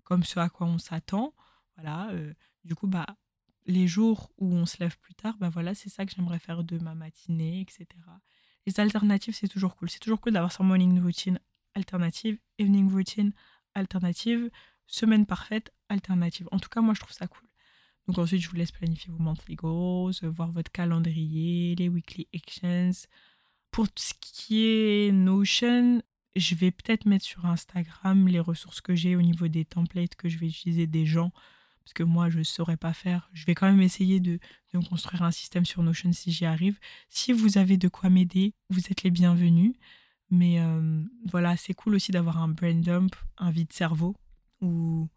[0.04, 1.34] comme ce à quoi on s'attend.
[1.76, 2.12] Voilà.
[2.66, 3.06] Du coup, bah,
[3.68, 6.64] les jours où on se lève plus tard, bah voilà, c'est ça que j'aimerais faire
[6.64, 7.86] de ma matinée, etc.
[8.66, 9.90] Les alternatives, c'est toujours cool.
[9.90, 11.40] C'est toujours cool d'avoir son morning routine
[11.76, 13.34] alternative, evening routine
[13.76, 14.50] alternative,
[14.88, 16.48] semaine parfaite alternative.
[16.52, 17.48] En tout cas, moi, je trouve ça cool.
[18.08, 22.92] Donc ensuite, je vous laisse planifier vos monthly goals, voir votre calendrier, les weekly actions.
[23.70, 26.02] Pour ce qui est Notion,
[26.38, 30.30] je vais peut-être mettre sur Instagram les ressources que j'ai au niveau des templates que
[30.30, 31.32] je vais utiliser des gens,
[31.88, 33.30] parce que moi, je ne saurais pas faire.
[33.32, 34.40] Je vais quand même essayer de,
[34.90, 36.80] construire un système sur Notion si j'y arrive.
[37.08, 39.74] Si vous avez de quoi m'aider, vous êtes les bienvenus.
[40.30, 44.18] Mais euh, voilà, c'est cool aussi d'avoir un brain dump, un vide cerveau,
[44.60, 45.08] où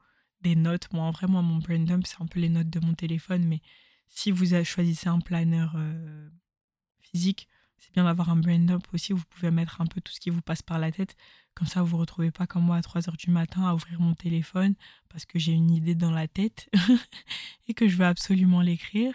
[0.42, 0.86] des notes.
[0.92, 3.44] Moi, en vrai, mon brain dump, c'est un peu les notes de mon téléphone.
[3.46, 3.62] Mais
[4.06, 6.30] si vous choisissez un planeur euh,
[7.00, 7.48] physique,
[7.80, 9.12] c'est bien d'avoir un brain dump aussi.
[9.12, 11.16] Vous pouvez mettre un peu tout ce qui vous passe par la tête.
[11.54, 13.74] Comme ça, vous ne vous retrouvez pas comme moi à 3 heures du matin à
[13.74, 14.74] ouvrir mon téléphone
[15.08, 16.70] parce que j'ai une idée dans la tête
[17.68, 19.14] et que je veux absolument l'écrire.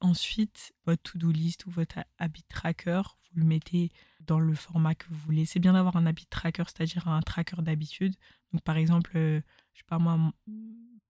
[0.00, 3.02] Ensuite, votre to-do list ou votre habit tracker,
[3.32, 5.46] vous le mettez dans le format que vous voulez.
[5.46, 8.14] C'est bien d'avoir un habit tracker, c'est-à-dire un tracker d'habitude.
[8.52, 9.40] Donc, par exemple, euh,
[9.72, 10.18] je sais pas moi,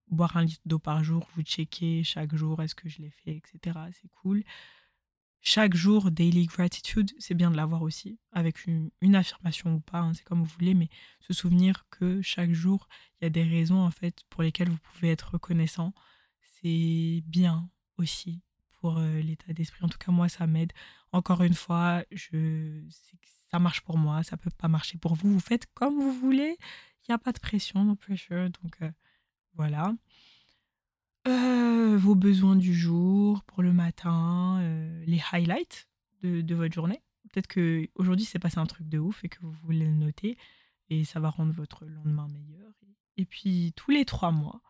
[0.09, 3.31] boire un litre d'eau par jour, vous checkez chaque jour, est-ce que je l'ai fait,
[3.31, 3.79] etc.
[3.93, 4.43] C'est cool.
[5.43, 10.13] Chaque jour, daily gratitude, c'est bien de l'avoir aussi, avec une, affirmation ou pas, hein,
[10.13, 10.87] c'est comme vous voulez, mais
[11.19, 12.87] se souvenir que chaque jour,
[13.19, 15.93] il y a des raisons en fait pour lesquelles vous pouvez être reconnaissant.
[16.61, 18.43] C'est bien aussi
[18.79, 19.83] pour euh, l'état d'esprit.
[19.83, 20.73] En tout cas, moi, ça m'aide.
[21.11, 22.83] Encore une fois, je
[23.51, 25.33] ça marche pour moi, ça peut pas marcher pour vous.
[25.33, 26.55] Vous faites comme vous voulez.
[27.01, 28.49] Il n'y a pas de pression, no pressure.
[28.61, 28.91] Donc euh,
[29.55, 29.93] voilà.
[31.27, 35.87] Euh, vos besoins du jour pour le matin, euh, les highlights
[36.23, 37.01] de, votre journée.
[37.31, 40.37] Peut-être que aujourd'hui c'est passé un truc de ouf et que vous voulez le noter
[40.89, 42.73] et ça va rendre votre lendemain meilleur.
[43.17, 44.61] Et puis tous les trois mois,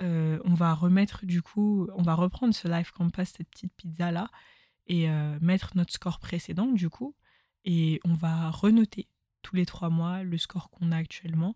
[0.00, 4.30] on va remettre du coup, on va reprendre ce live compass, cette petite pizza là,
[4.86, 5.08] et
[5.40, 7.14] mettre notre score précédent du coup,
[7.64, 9.08] et on va renoter
[9.42, 11.54] tous les trois mois le score qu'on a actuellement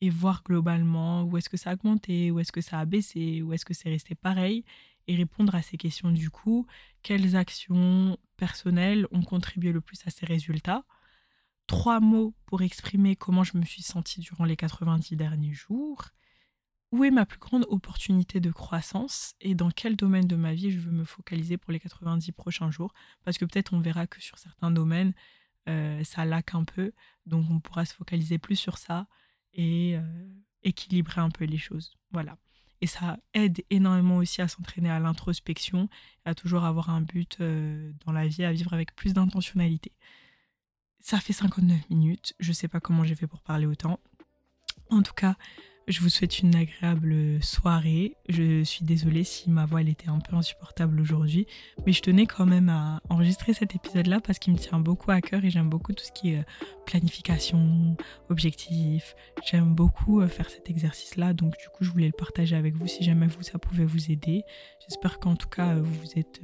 [0.00, 3.42] et voir globalement où est-ce que ça a augmenté, où est-ce que ça a baissé,
[3.42, 4.64] où est-ce que c'est resté pareil
[5.06, 6.66] et répondre à ces questions du coup,
[7.02, 10.84] quelles actions personnelles ont contribué le plus à ces résultats?
[11.66, 16.10] Trois mots pour exprimer comment je me suis sentie durant les 90 derniers jours.
[16.92, 20.70] Où est ma plus grande opportunité de croissance et dans quel domaine de ma vie
[20.70, 22.92] je veux me focaliser pour les 90 prochains jours?
[23.24, 25.12] Parce que peut-être on verra que sur certains domaines,
[25.68, 26.92] euh, ça laque un peu.
[27.26, 29.06] Donc on pourra se focaliser plus sur ça
[29.54, 30.02] et euh,
[30.62, 31.94] équilibrer un peu les choses.
[32.12, 32.36] Voilà.
[32.80, 35.88] Et ça aide énormément aussi à s'entraîner à l'introspection,
[36.24, 39.92] à toujours avoir un but euh, dans la vie, à vivre avec plus d'intentionnalité.
[41.00, 42.34] Ça fait 59 minutes.
[42.40, 44.00] Je sais pas comment j'ai fait pour parler autant.
[44.90, 45.36] En tout cas,
[45.86, 48.16] je vous souhaite une agréable soirée.
[48.28, 51.46] Je suis désolée si ma voix était un peu insupportable aujourd'hui,
[51.86, 55.20] mais je tenais quand même à enregistrer cet épisode-là parce qu'il me tient beaucoup à
[55.20, 56.44] cœur et j'aime beaucoup tout ce qui est euh,
[56.86, 57.96] planification,
[58.30, 59.14] objectif.
[59.44, 62.86] J'aime beaucoup euh, faire cet exercice-là, donc du coup je voulais le partager avec vous
[62.86, 64.42] si jamais vous ça pouvait vous aider.
[64.88, 66.40] J'espère qu'en tout cas vous êtes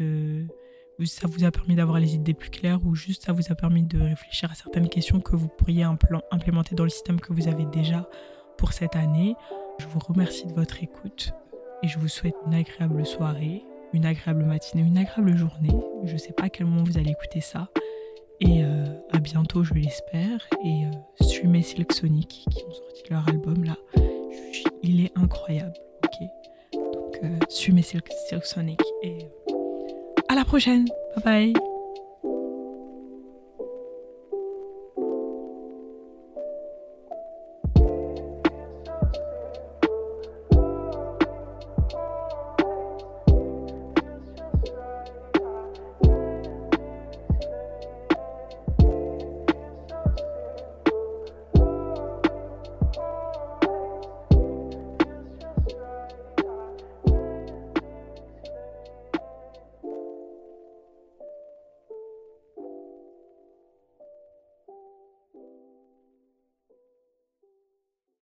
[1.07, 3.83] ça vous a permis d'avoir les idées plus claires ou juste ça vous a permis
[3.83, 7.65] de réfléchir à certaines questions que vous pourriez implémenter dans le système que vous avez
[7.65, 8.09] déjà
[8.61, 9.35] pour cette année.
[9.79, 11.33] Je vous remercie de votre écoute
[11.83, 15.75] et je vous souhaite une agréable soirée, une agréable matinée, une agréable journée.
[16.05, 17.69] Je ne sais pas à quel moment vous allez écouter ça.
[18.41, 20.47] Et euh, à bientôt, je l'espère.
[20.63, 20.91] Et euh,
[21.23, 23.77] streamez Silk Sonic qui ont sorti leur album là.
[24.83, 25.75] Il est incroyable.
[26.05, 26.29] Ok.
[26.75, 28.81] Donc, euh, Silk Sonic.
[29.03, 29.53] Et euh,
[30.29, 30.87] à la prochaine.
[31.17, 31.70] Bye bye.